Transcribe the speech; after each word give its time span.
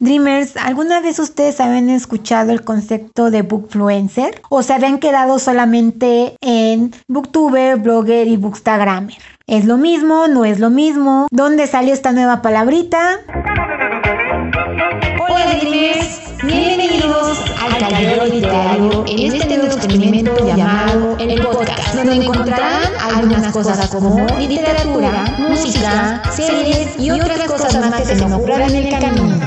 Dreamers, 0.00 0.56
¿alguna 0.56 1.00
vez 1.00 1.18
ustedes 1.18 1.60
habían 1.60 1.90
escuchado 1.90 2.52
el 2.52 2.62
concepto 2.62 3.32
de 3.32 3.42
bookfluencer? 3.42 4.40
¿O 4.48 4.62
se 4.62 4.72
habían 4.72 5.00
quedado 5.00 5.40
solamente 5.40 6.36
en 6.40 6.92
booktuber, 7.08 7.78
blogger 7.78 8.28
y 8.28 8.36
bookstagrammer? 8.36 9.18
¿Es 9.48 9.64
lo 9.64 9.76
mismo? 9.76 10.28
¿No 10.28 10.44
es 10.44 10.60
lo 10.60 10.70
mismo? 10.70 11.26
¿Dónde 11.32 11.66
salió 11.66 11.92
esta 11.92 12.12
nueva 12.12 12.42
palabrita? 12.42 13.18
Hola 15.40 15.54
bienvenidos 16.42 17.38
al 17.62 17.78
taller 17.78 18.28
literario 18.28 19.04
en 19.06 19.34
este 19.34 19.56
nuevo 19.56 19.72
experimento 19.76 20.36
llamado 20.44 21.16
el 21.20 21.40
podcast, 21.40 21.94
donde 21.94 22.16
encontrarán 22.16 22.92
algunas 23.00 23.52
cosas 23.52 23.88
como 23.88 24.26
literatura, 24.36 25.36
música, 25.38 26.22
series 26.32 26.98
y 26.98 27.12
otras 27.12 27.42
cosas 27.42 27.76
más 27.76 28.00
que 28.00 28.06
se 28.06 28.16
nos 28.16 28.32
ocurran 28.32 28.74
en 28.74 28.86
el 28.86 28.98
camino. 28.98 29.38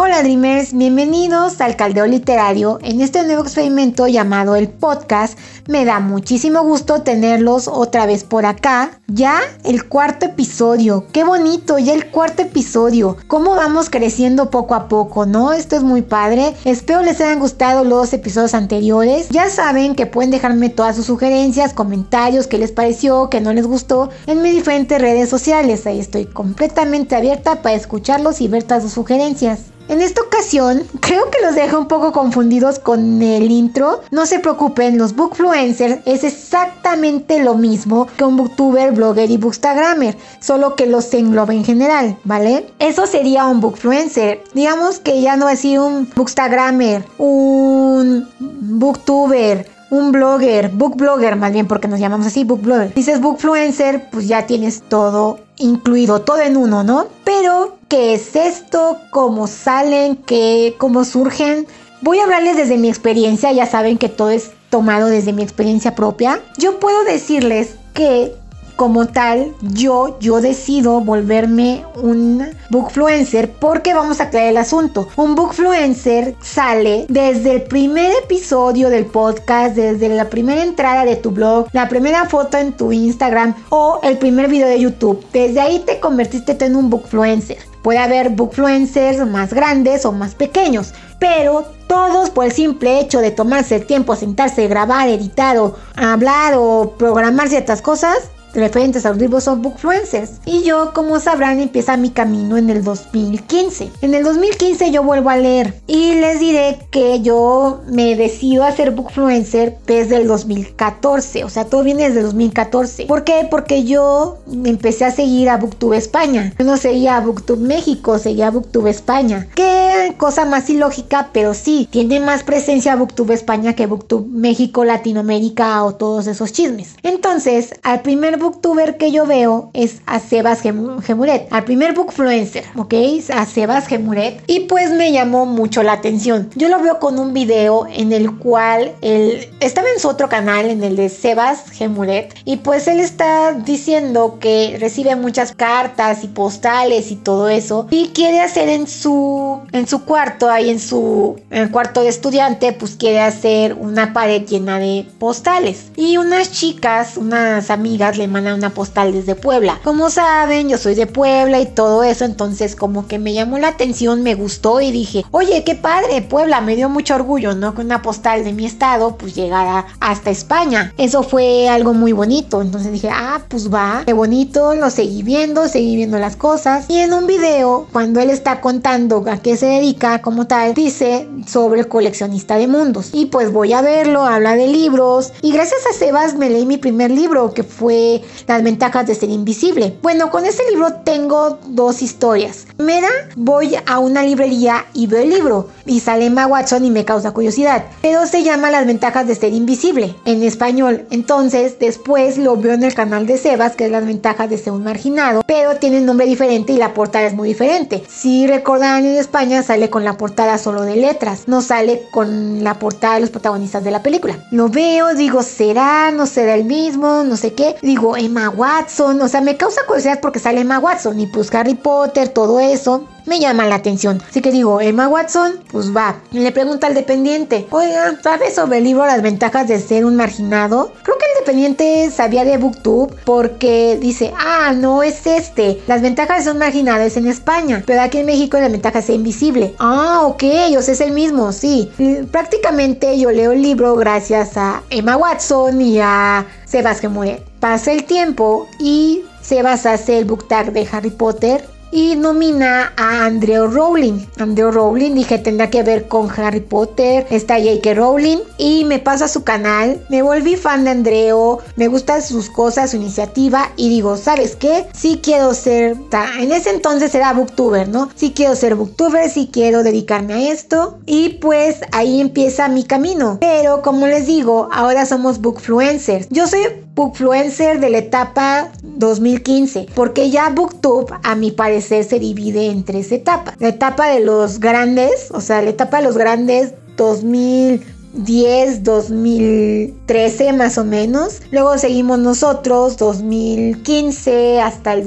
Hola 0.00 0.22
Dreamers, 0.22 0.74
bienvenidos 0.74 1.60
al 1.60 1.74
Caldeo 1.74 2.06
Literario 2.06 2.78
en 2.82 3.00
este 3.00 3.24
nuevo 3.24 3.42
experimento 3.42 4.06
llamado 4.06 4.54
el 4.54 4.68
podcast. 4.68 5.36
Me 5.66 5.84
da 5.84 5.98
muchísimo 5.98 6.62
gusto 6.62 7.02
tenerlos 7.02 7.66
otra 7.66 8.06
vez 8.06 8.22
por 8.22 8.46
acá. 8.46 9.00
Ya 9.08 9.40
el 9.64 9.88
cuarto 9.88 10.26
episodio, 10.26 11.06
qué 11.12 11.24
bonito, 11.24 11.80
ya 11.80 11.94
el 11.94 12.12
cuarto 12.12 12.42
episodio. 12.42 13.16
Cómo 13.26 13.56
vamos 13.56 13.90
creciendo 13.90 14.50
poco 14.50 14.76
a 14.76 14.86
poco, 14.86 15.26
¿no? 15.26 15.52
Esto 15.52 15.74
es 15.74 15.82
muy 15.82 16.02
padre. 16.02 16.54
Espero 16.64 17.02
les 17.02 17.20
hayan 17.20 17.40
gustado 17.40 17.82
los 17.82 18.12
episodios 18.12 18.54
anteriores. 18.54 19.28
Ya 19.30 19.50
saben 19.50 19.96
que 19.96 20.06
pueden 20.06 20.30
dejarme 20.30 20.68
todas 20.68 20.94
sus 20.94 21.06
sugerencias, 21.06 21.74
comentarios, 21.74 22.46
qué 22.46 22.58
les 22.58 22.70
pareció, 22.70 23.30
qué 23.30 23.40
no 23.40 23.52
les 23.52 23.66
gustó 23.66 24.10
en 24.28 24.42
mis 24.42 24.54
diferentes 24.54 25.00
redes 25.00 25.28
sociales. 25.28 25.88
Ahí 25.88 25.98
estoy 25.98 26.26
completamente 26.26 27.16
abierta 27.16 27.62
para 27.62 27.74
escucharlos 27.74 28.40
y 28.40 28.46
ver 28.46 28.62
todas 28.62 28.84
sus 28.84 28.92
sugerencias. 28.92 29.58
En 29.88 30.02
esta 30.02 30.20
ocasión, 30.20 30.82
creo 31.00 31.30
que 31.30 31.42
los 31.42 31.54
dejo 31.54 31.78
un 31.78 31.88
poco 31.88 32.12
confundidos 32.12 32.78
con 32.78 33.22
el 33.22 33.50
intro. 33.50 34.02
No 34.10 34.26
se 34.26 34.38
preocupen, 34.38 34.98
los 34.98 35.16
bookfluencers 35.16 36.00
es 36.04 36.24
exactamente 36.24 37.42
lo 37.42 37.54
mismo 37.54 38.06
que 38.18 38.24
un 38.24 38.36
booktuber, 38.36 38.92
blogger 38.92 39.30
y 39.30 39.38
bookstagrammer, 39.38 40.16
solo 40.40 40.76
que 40.76 40.86
los 40.86 41.12
engloba 41.14 41.54
en 41.54 41.64
general, 41.64 42.18
¿vale? 42.24 42.66
Eso 42.78 43.06
sería 43.06 43.46
un 43.46 43.60
bookfluencer. 43.60 44.44
Digamos 44.52 44.98
que 44.98 45.22
ya 45.22 45.36
no 45.36 45.48
es 45.48 45.64
un 45.64 46.08
bookstagrammer, 46.14 47.04
un 47.16 48.28
booktuber, 48.38 49.66
un 49.90 50.12
blogger, 50.12 50.68
bookblogger 50.68 51.36
más 51.36 51.52
bien 51.52 51.66
porque 51.66 51.88
nos 51.88 51.98
llamamos 51.98 52.26
así, 52.26 52.44
bookblogger. 52.44 52.92
Dices 52.92 53.20
bookfluencer, 53.20 54.10
pues 54.10 54.28
ya 54.28 54.46
tienes 54.46 54.82
todo 54.82 55.38
incluido, 55.56 56.20
todo 56.20 56.40
en 56.40 56.56
uno, 56.56 56.84
¿no? 56.84 57.06
Pero, 57.24 57.77
¿qué 57.88 58.14
es 58.14 58.36
esto? 58.36 58.98
¿Cómo 59.10 59.46
salen? 59.46 60.16
¿Qué, 60.16 60.74
¿Cómo 60.78 61.04
surgen? 61.04 61.66
Voy 62.00 62.18
a 62.18 62.24
hablarles 62.24 62.56
desde 62.56 62.76
mi 62.76 62.88
experiencia, 62.88 63.50
ya 63.52 63.66
saben 63.66 63.98
que 63.98 64.08
todo 64.08 64.30
es 64.30 64.52
tomado 64.70 65.06
desde 65.06 65.32
mi 65.32 65.42
experiencia 65.42 65.94
propia. 65.94 66.40
Yo 66.56 66.78
puedo 66.78 67.02
decirles 67.04 67.76
que 67.94 68.36
como 68.78 69.08
tal, 69.08 69.52
yo, 69.60 70.20
yo 70.20 70.40
decido 70.40 71.00
volverme 71.00 71.84
un 71.96 72.46
bookfluencer 72.70 73.50
porque 73.50 73.92
vamos 73.92 74.20
a 74.20 74.24
aclarar 74.24 74.50
el 74.50 74.56
asunto. 74.56 75.08
Un 75.16 75.34
bookfluencer 75.34 76.36
sale 76.40 77.04
desde 77.08 77.56
el 77.56 77.62
primer 77.62 78.12
episodio 78.22 78.88
del 78.88 79.06
podcast, 79.06 79.74
desde 79.74 80.08
la 80.10 80.30
primera 80.30 80.62
entrada 80.62 81.04
de 81.04 81.16
tu 81.16 81.32
blog, 81.32 81.66
la 81.72 81.88
primera 81.88 82.26
foto 82.26 82.56
en 82.56 82.72
tu 82.72 82.92
Instagram 82.92 83.56
o 83.70 83.98
el 84.04 84.16
primer 84.16 84.46
video 84.46 84.68
de 84.68 84.78
YouTube. 84.78 85.26
Desde 85.32 85.60
ahí 85.60 85.80
te 85.80 85.98
convertiste 85.98 86.56
en 86.64 86.76
un 86.76 86.88
bookfluencer. 86.88 87.58
Puede 87.82 87.98
haber 87.98 88.30
bookfluencers 88.30 89.26
más 89.26 89.52
grandes 89.52 90.04
o 90.04 90.12
más 90.12 90.36
pequeños, 90.36 90.94
pero 91.18 91.64
todos 91.88 92.30
por 92.30 92.44
el 92.44 92.52
simple 92.52 93.00
hecho 93.00 93.18
de 93.18 93.32
tomarse 93.32 93.74
el 93.74 93.86
tiempo, 93.86 94.14
sentarse, 94.14 94.68
grabar, 94.68 95.08
editar 95.08 95.56
o 95.58 95.74
hablar 95.96 96.54
o 96.56 96.94
programar 96.96 97.48
ciertas 97.48 97.82
cosas, 97.82 98.30
referentes 98.54 99.06
a 99.06 99.10
los 99.10 99.18
libros 99.18 99.44
son 99.44 99.62
bookfluencers. 99.62 100.32
Y 100.44 100.62
yo, 100.62 100.92
como 100.92 101.20
sabrán, 101.20 101.60
empieza 101.60 101.96
mi 101.96 102.10
camino 102.10 102.56
en 102.56 102.70
el 102.70 102.82
2015. 102.82 103.90
En 104.02 104.14
el 104.14 104.24
2015 104.24 104.90
yo 104.90 105.02
vuelvo 105.02 105.30
a 105.30 105.36
leer 105.36 105.74
y 105.86 106.14
les 106.14 106.40
diré 106.40 106.78
que 106.90 107.20
yo 107.20 107.80
me 107.88 108.16
decido 108.16 108.64
a 108.64 108.72
ser 108.72 108.92
bookfluencer 108.92 109.78
desde 109.86 110.16
el 110.16 110.26
2014. 110.26 111.44
O 111.44 111.48
sea, 111.48 111.64
todo 111.64 111.82
viene 111.82 112.04
desde 112.04 112.20
el 112.20 112.26
2014. 112.26 113.06
¿Por 113.06 113.24
qué? 113.24 113.46
Porque 113.50 113.84
yo 113.84 114.38
empecé 114.64 115.04
a 115.04 115.10
seguir 115.10 115.50
a 115.50 115.56
Booktube 115.56 115.96
España. 115.96 116.52
Yo 116.58 116.64
no 116.64 116.76
seguía 116.76 117.16
a 117.16 117.20
Booktube 117.20 117.60
México, 117.60 118.18
seguía 118.18 118.48
a 118.48 118.50
Booktube 118.50 118.90
España. 118.90 119.48
Qué 119.54 120.14
cosa 120.16 120.44
más 120.44 120.68
ilógica, 120.70 121.30
pero 121.32 121.54
sí, 121.54 121.88
tiene 121.90 122.20
más 122.20 122.42
presencia 122.42 122.96
Booktube 122.96 123.34
España 123.34 123.74
que 123.74 123.86
Booktube 123.86 124.26
México, 124.28 124.84
Latinoamérica 124.84 125.84
o 125.84 125.94
todos 125.94 126.26
esos 126.26 126.52
chismes. 126.52 126.94
Entonces, 127.02 127.74
al 127.82 128.02
primer 128.02 128.37
booktuber 128.38 128.96
que 128.96 129.12
yo 129.12 129.26
veo 129.26 129.70
es 129.74 130.00
a 130.06 130.20
Sebas 130.20 130.62
Gemuret, 130.62 131.48
al 131.50 131.64
primer 131.64 131.94
bookfluencer, 131.94 132.64
¿ok? 132.76 132.94
A 133.34 133.44
Sebas 133.44 133.86
Gemuret. 133.86 134.42
Y 134.46 134.60
pues 134.60 134.90
me 134.90 135.12
llamó 135.12 135.46
mucho 135.46 135.82
la 135.82 135.92
atención. 135.92 136.50
Yo 136.54 136.68
lo 136.68 136.80
veo 136.80 136.98
con 136.98 137.18
un 137.18 137.34
video 137.34 137.86
en 137.92 138.12
el 138.12 138.36
cual 138.38 138.92
él 139.02 139.48
estaba 139.60 139.88
en 139.94 140.00
su 140.00 140.08
otro 140.08 140.28
canal, 140.28 140.70
en 140.70 140.82
el 140.82 140.96
de 140.96 141.08
Sebas 141.08 141.70
Gemuret, 141.70 142.34
y 142.44 142.56
pues 142.56 142.88
él 142.88 143.00
está 143.00 143.52
diciendo 143.52 144.38
que 144.40 144.76
recibe 144.80 145.16
muchas 145.16 145.52
cartas 145.52 146.24
y 146.24 146.28
postales 146.28 147.10
y 147.10 147.16
todo 147.16 147.48
eso, 147.48 147.86
y 147.90 148.08
quiere 148.08 148.40
hacer 148.40 148.68
en 148.68 148.86
su, 148.86 149.60
en 149.72 149.86
su 149.86 150.04
cuarto, 150.04 150.48
ahí 150.48 150.70
en 150.70 150.80
su 150.80 151.08
en 151.50 151.62
el 151.62 151.70
cuarto 151.70 152.02
de 152.02 152.08
estudiante, 152.08 152.72
pues 152.72 152.96
quiere 152.96 153.20
hacer 153.20 153.74
una 153.74 154.12
pared 154.12 154.46
llena 154.46 154.78
de 154.78 155.06
postales. 155.18 155.90
Y 155.96 156.16
unas 156.16 156.52
chicas, 156.52 157.16
unas 157.16 157.70
amigas 157.70 158.16
le 158.18 158.27
mandan 158.28 158.54
una 158.54 158.70
postal 158.70 159.12
desde 159.12 159.34
Puebla. 159.34 159.80
Como 159.84 160.10
saben, 160.10 160.68
yo 160.68 160.78
soy 160.78 160.94
de 160.94 161.06
Puebla 161.06 161.60
y 161.60 161.66
todo 161.66 162.02
eso, 162.02 162.24
entonces 162.24 162.76
como 162.76 163.06
que 163.06 163.18
me 163.18 163.32
llamó 163.32 163.58
la 163.58 163.68
atención, 163.68 164.22
me 164.22 164.34
gustó 164.34 164.80
y 164.80 164.90
dije, 164.90 165.24
oye, 165.30 165.64
qué 165.64 165.74
padre, 165.74 166.22
Puebla, 166.22 166.60
me 166.60 166.76
dio 166.76 166.88
mucho 166.88 167.14
orgullo, 167.14 167.54
¿no? 167.54 167.74
Que 167.74 167.82
una 167.82 168.02
postal 168.02 168.44
de 168.44 168.52
mi 168.52 168.66
estado 168.66 169.16
pues 169.16 169.34
llegara 169.34 169.86
hasta 170.00 170.30
España. 170.30 170.92
Eso 170.96 171.22
fue 171.22 171.68
algo 171.68 171.94
muy 171.94 172.12
bonito, 172.12 172.62
entonces 172.62 172.92
dije, 172.92 173.10
ah, 173.12 173.40
pues 173.48 173.72
va, 173.72 174.02
qué 174.06 174.12
bonito, 174.12 174.74
lo 174.74 174.90
seguí 174.90 175.22
viendo, 175.22 175.68
seguí 175.68 175.96
viendo 175.96 176.18
las 176.18 176.36
cosas. 176.36 176.86
Y 176.88 176.98
en 176.98 177.12
un 177.12 177.26
video, 177.26 177.86
cuando 177.92 178.20
él 178.20 178.30
está 178.30 178.60
contando 178.60 179.24
a 179.28 179.38
qué 179.38 179.56
se 179.56 179.66
dedica 179.66 180.22
como 180.22 180.46
tal, 180.46 180.74
dice 180.74 181.28
sobre 181.46 181.80
el 181.80 181.88
coleccionista 181.88 182.56
de 182.56 182.66
mundos. 182.66 183.10
Y 183.12 183.26
pues 183.26 183.52
voy 183.52 183.72
a 183.72 183.82
verlo, 183.82 184.24
habla 184.24 184.54
de 184.54 184.68
libros. 184.68 185.32
Y 185.42 185.52
gracias 185.52 185.80
a 185.90 185.96
Sebas 185.96 186.34
me 186.36 186.50
leí 186.50 186.66
mi 186.66 186.78
primer 186.78 187.10
libro, 187.10 187.52
que 187.52 187.62
fue 187.62 188.17
las 188.46 188.62
ventajas 188.62 189.06
de 189.06 189.14
ser 189.14 189.30
invisible. 189.30 189.96
Bueno, 190.02 190.30
con 190.30 190.44
este 190.44 190.68
libro 190.70 190.92
tengo 191.04 191.58
dos 191.66 192.02
historias. 192.02 192.66
Primera, 192.76 193.08
voy 193.36 193.76
a 193.86 193.98
una 193.98 194.22
librería 194.22 194.86
y 194.94 195.06
veo 195.06 195.22
el 195.22 195.30
libro 195.30 195.68
y 195.86 196.00
sale 196.00 196.26
Emma 196.26 196.46
Watson 196.46 196.84
y 196.84 196.90
me 196.90 197.04
causa 197.04 197.32
curiosidad. 197.32 197.84
Pero 198.02 198.26
se 198.26 198.42
llama 198.42 198.70
Las 198.70 198.86
ventajas 198.86 199.26
de 199.26 199.34
ser 199.34 199.52
invisible 199.52 200.14
en 200.24 200.42
español. 200.42 201.06
Entonces, 201.10 201.78
después 201.78 202.38
lo 202.38 202.56
veo 202.56 202.74
en 202.74 202.84
el 202.84 202.94
canal 202.94 203.26
de 203.26 203.38
Sebas, 203.38 203.76
que 203.76 203.86
es 203.86 203.90
Las 203.90 204.06
ventajas 204.06 204.50
de 204.50 204.58
ser 204.58 204.72
un 204.72 204.84
marginado, 204.84 205.42
pero 205.46 205.76
tiene 205.76 205.98
un 205.98 206.06
nombre 206.06 206.26
diferente 206.26 206.72
y 206.72 206.76
la 206.76 206.94
portada 206.94 207.26
es 207.26 207.34
muy 207.34 207.48
diferente. 207.48 208.02
Si 208.08 208.46
recordarán 208.46 209.04
en 209.04 209.16
España 209.16 209.62
sale 209.62 209.90
con 209.90 210.04
la 210.04 210.16
portada 210.16 210.58
solo 210.58 210.82
de 210.82 210.96
letras, 210.96 211.44
no 211.46 211.62
sale 211.62 212.02
con 212.10 212.62
la 212.64 212.78
portada 212.78 213.14
de 213.14 213.20
los 213.20 213.30
protagonistas 213.30 213.84
de 213.84 213.90
la 213.90 214.02
película. 214.02 214.38
Lo 214.50 214.68
veo, 214.68 215.14
digo, 215.14 215.42
¿será? 215.42 216.10
¿No 216.10 216.26
será 216.26 216.54
el 216.54 216.64
mismo? 216.64 217.24
No 217.24 217.36
sé 217.36 217.54
qué. 217.54 217.76
Digo, 217.82 218.07
Emma 218.16 218.50
Watson, 218.50 219.20
o 219.20 219.28
sea, 219.28 219.40
me 219.40 219.56
causa 219.56 219.82
curiosidad 219.86 220.20
porque 220.20 220.38
sale 220.38 220.60
Emma 220.60 220.78
Watson 220.78 221.18
y 221.20 221.26
pues 221.26 221.52
Harry 221.54 221.74
Potter, 221.74 222.28
todo 222.28 222.60
eso 222.60 223.06
me 223.28 223.38
llama 223.38 223.66
la 223.66 223.76
atención. 223.76 224.20
Así 224.28 224.40
que 224.40 224.50
digo, 224.50 224.80
Emma 224.80 225.06
Watson, 225.06 225.60
pues 225.70 225.94
va. 225.94 226.16
Y 226.32 226.40
le 226.40 226.50
pregunta 226.50 226.86
al 226.86 226.94
dependiente, 226.94 227.66
oiga, 227.70 228.18
¿sabes 228.22 228.54
sobre 228.54 228.78
el 228.78 228.84
libro 228.84 229.06
Las 229.06 229.22
ventajas 229.22 229.68
de 229.68 229.78
ser 229.78 230.04
un 230.04 230.16
marginado? 230.16 230.92
Creo 231.02 231.18
que 231.18 231.26
el 231.26 231.44
dependiente 231.44 232.10
sabía 232.10 232.44
de 232.44 232.56
Booktube 232.56 233.14
porque 233.24 233.98
dice, 234.00 234.32
ah, 234.38 234.72
no 234.74 235.02
es 235.02 235.26
este. 235.26 235.80
Las 235.86 236.02
ventajas 236.02 236.38
de 236.38 236.44
ser 236.44 236.54
marginado 236.54 237.02
es 237.02 237.16
en 237.16 237.26
España, 237.26 237.82
pero 237.86 238.00
aquí 238.00 238.18
en 238.18 238.26
México 238.26 238.58
la 238.58 238.68
ventaja 238.68 239.00
es 239.00 239.10
invisible. 239.10 239.74
Ah, 239.78 240.22
ok, 240.24 240.44
o 240.76 240.82
sea, 240.82 240.94
es 240.94 241.00
el 241.00 241.12
mismo, 241.12 241.52
sí. 241.52 241.90
prácticamente 242.32 243.18
yo 243.18 243.30
leo 243.30 243.52
el 243.52 243.62
libro 243.62 243.94
gracias 243.96 244.56
a 244.56 244.82
Emma 244.90 245.16
Watson 245.16 245.80
y 245.80 246.00
a 246.00 246.46
Sebastián 246.68 247.12
Muret. 247.12 247.42
Pasa 247.60 247.92
el 247.92 248.04
tiempo 248.04 248.68
y 248.78 249.22
Sebas 249.40 249.86
hace 249.86 250.18
el 250.18 250.26
book 250.26 250.46
tag 250.48 250.72
de 250.72 250.86
Harry 250.92 251.10
Potter 251.10 251.64
y 251.90 252.16
nomina 252.16 252.92
a 252.96 253.26
Andrew 253.26 253.66
Rowling. 253.66 254.26
Andrew 254.38 254.70
Rowling 254.70 255.14
dije 255.14 255.38
tendrá 255.38 255.70
que 255.70 255.82
ver 255.82 256.08
con 256.08 256.28
Harry 256.30 256.60
Potter, 256.60 257.26
está 257.30 257.58
J.K. 257.58 257.94
Rowling 257.94 258.38
y 258.58 258.84
me 258.84 258.98
pasa 258.98 259.28
su 259.28 259.44
canal. 259.44 260.00
Me 260.08 260.22
volví 260.22 260.56
fan 260.56 260.84
de 260.84 260.90
Andreo, 260.90 261.58
me 261.76 261.88
gustan 261.88 262.22
sus 262.22 262.50
cosas, 262.50 262.90
su 262.90 262.96
iniciativa 262.96 263.70
y 263.76 263.88
digo, 263.88 264.16
¿sabes 264.16 264.56
qué? 264.56 264.86
Sí 264.92 265.20
quiero 265.22 265.54
ser, 265.54 265.96
en 266.38 266.52
ese 266.52 266.70
entonces 266.70 267.14
era 267.14 267.32
booktuber, 267.32 267.88
¿no? 267.88 268.08
Sí 268.14 268.32
quiero 268.34 268.54
ser 268.54 268.74
booktuber, 268.74 269.30
sí 269.30 269.48
quiero 269.52 269.82
dedicarme 269.82 270.34
a 270.34 270.52
esto 270.52 270.98
y 271.06 271.30
pues 271.40 271.80
ahí 271.92 272.20
empieza 272.20 272.68
mi 272.68 272.84
camino. 272.84 273.38
Pero 273.40 273.82
como 273.82 274.06
les 274.06 274.26
digo, 274.26 274.68
ahora 274.72 275.06
somos 275.06 275.40
bookfluencers. 275.40 276.28
Yo 276.30 276.46
soy 276.46 276.60
bookfluencer 276.98 277.78
de 277.78 277.90
la 277.90 277.98
etapa 277.98 278.72
2015, 278.82 279.86
porque 279.94 280.30
ya 280.30 280.50
Booktube 280.50 281.14
a 281.22 281.36
mi 281.36 281.52
parecer 281.52 282.02
se 282.02 282.18
divide 282.18 282.66
en 282.66 282.84
tres 282.84 283.12
etapas. 283.12 283.54
La 283.60 283.68
etapa 283.68 284.08
de 284.08 284.18
los 284.18 284.58
grandes, 284.58 285.30
o 285.30 285.40
sea, 285.40 285.62
la 285.62 285.70
etapa 285.70 285.98
de 285.98 286.02
los 286.02 286.18
grandes 286.18 286.74
2010, 286.96 288.82
2013 288.82 290.52
más 290.54 290.76
o 290.76 290.84
menos. 290.84 291.40
Luego 291.52 291.78
seguimos 291.78 292.18
nosotros 292.18 292.96
2015 292.96 294.60
hasta 294.60 294.92
el 294.94 295.04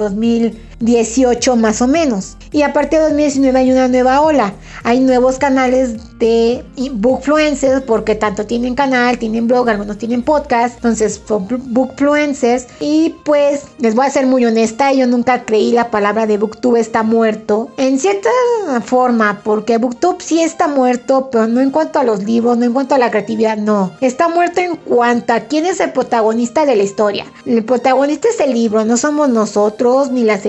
2018 0.82 1.56
más 1.56 1.82
o 1.82 1.88
menos. 1.88 2.38
Y 2.52 2.64
a 2.64 2.74
partir 2.74 3.00
de 3.00 3.06
2019 3.06 3.60
hay 3.60 3.72
una 3.72 3.88
nueva 3.88 4.22
ola. 4.22 4.54
Hay 4.84 5.00
nuevos 5.00 5.38
canales 5.38 6.18
de 6.20 6.64
bookfluencers 6.94 7.82
porque 7.84 8.16
tanto 8.16 8.46
tienen 8.46 8.76
canal, 8.76 9.18
tienen 9.18 9.48
blog, 9.48 9.70
algunos 9.70 9.98
tienen 9.98 10.24
podcast. 10.24 10.76
Entonces 10.76 11.22
son 11.26 11.48
bookfluencers. 11.48 12.68
Y 12.80 13.16
pues 13.24 13.64
les 13.80 13.96
voy 13.96 14.06
a 14.06 14.10
ser 14.10 14.28
muy 14.28 14.46
honesta, 14.46 14.92
yo 14.92 15.08
nunca 15.08 15.46
creí 15.46 15.72
la 15.72 15.92
palabra 15.92 16.26
de 16.26 16.38
booktube 16.38 16.80
está 16.80 17.04
muerto. 17.04 17.70
En 17.78 18.00
cierta 18.00 18.30
forma, 18.84 19.42
porque 19.44 19.78
booktube 19.78 20.18
sí 20.20 20.42
está 20.42 20.68
muerto, 20.68 21.30
pero 21.32 21.48
no 21.48 21.62
en 21.62 21.72
cuanto 21.72 22.00
a 22.00 22.04
los 22.04 22.24
libros, 22.24 22.58
no 22.58 22.66
en 22.66 22.74
cuanto 22.74 22.96
a 22.96 22.98
la 22.98 23.12
creatividad, 23.12 23.58
no. 23.58 23.92
Está 24.02 24.28
muerto 24.28 24.62
en 24.62 24.76
cuanto 24.76 25.34
a 25.34 25.42
quién 25.42 25.66
es 25.66 25.80
el 25.80 25.92
protagonista 25.92 26.66
de 26.66 26.76
la 26.76 26.84
historia. 26.84 27.26
El 27.46 27.64
protagonista 27.64 28.28
es 28.30 28.40
el 28.40 28.54
libro, 28.54 28.84
no 28.84 28.98
somos 28.98 29.30
nosotros 29.30 30.12
ni 30.12 30.24
las 30.24 30.46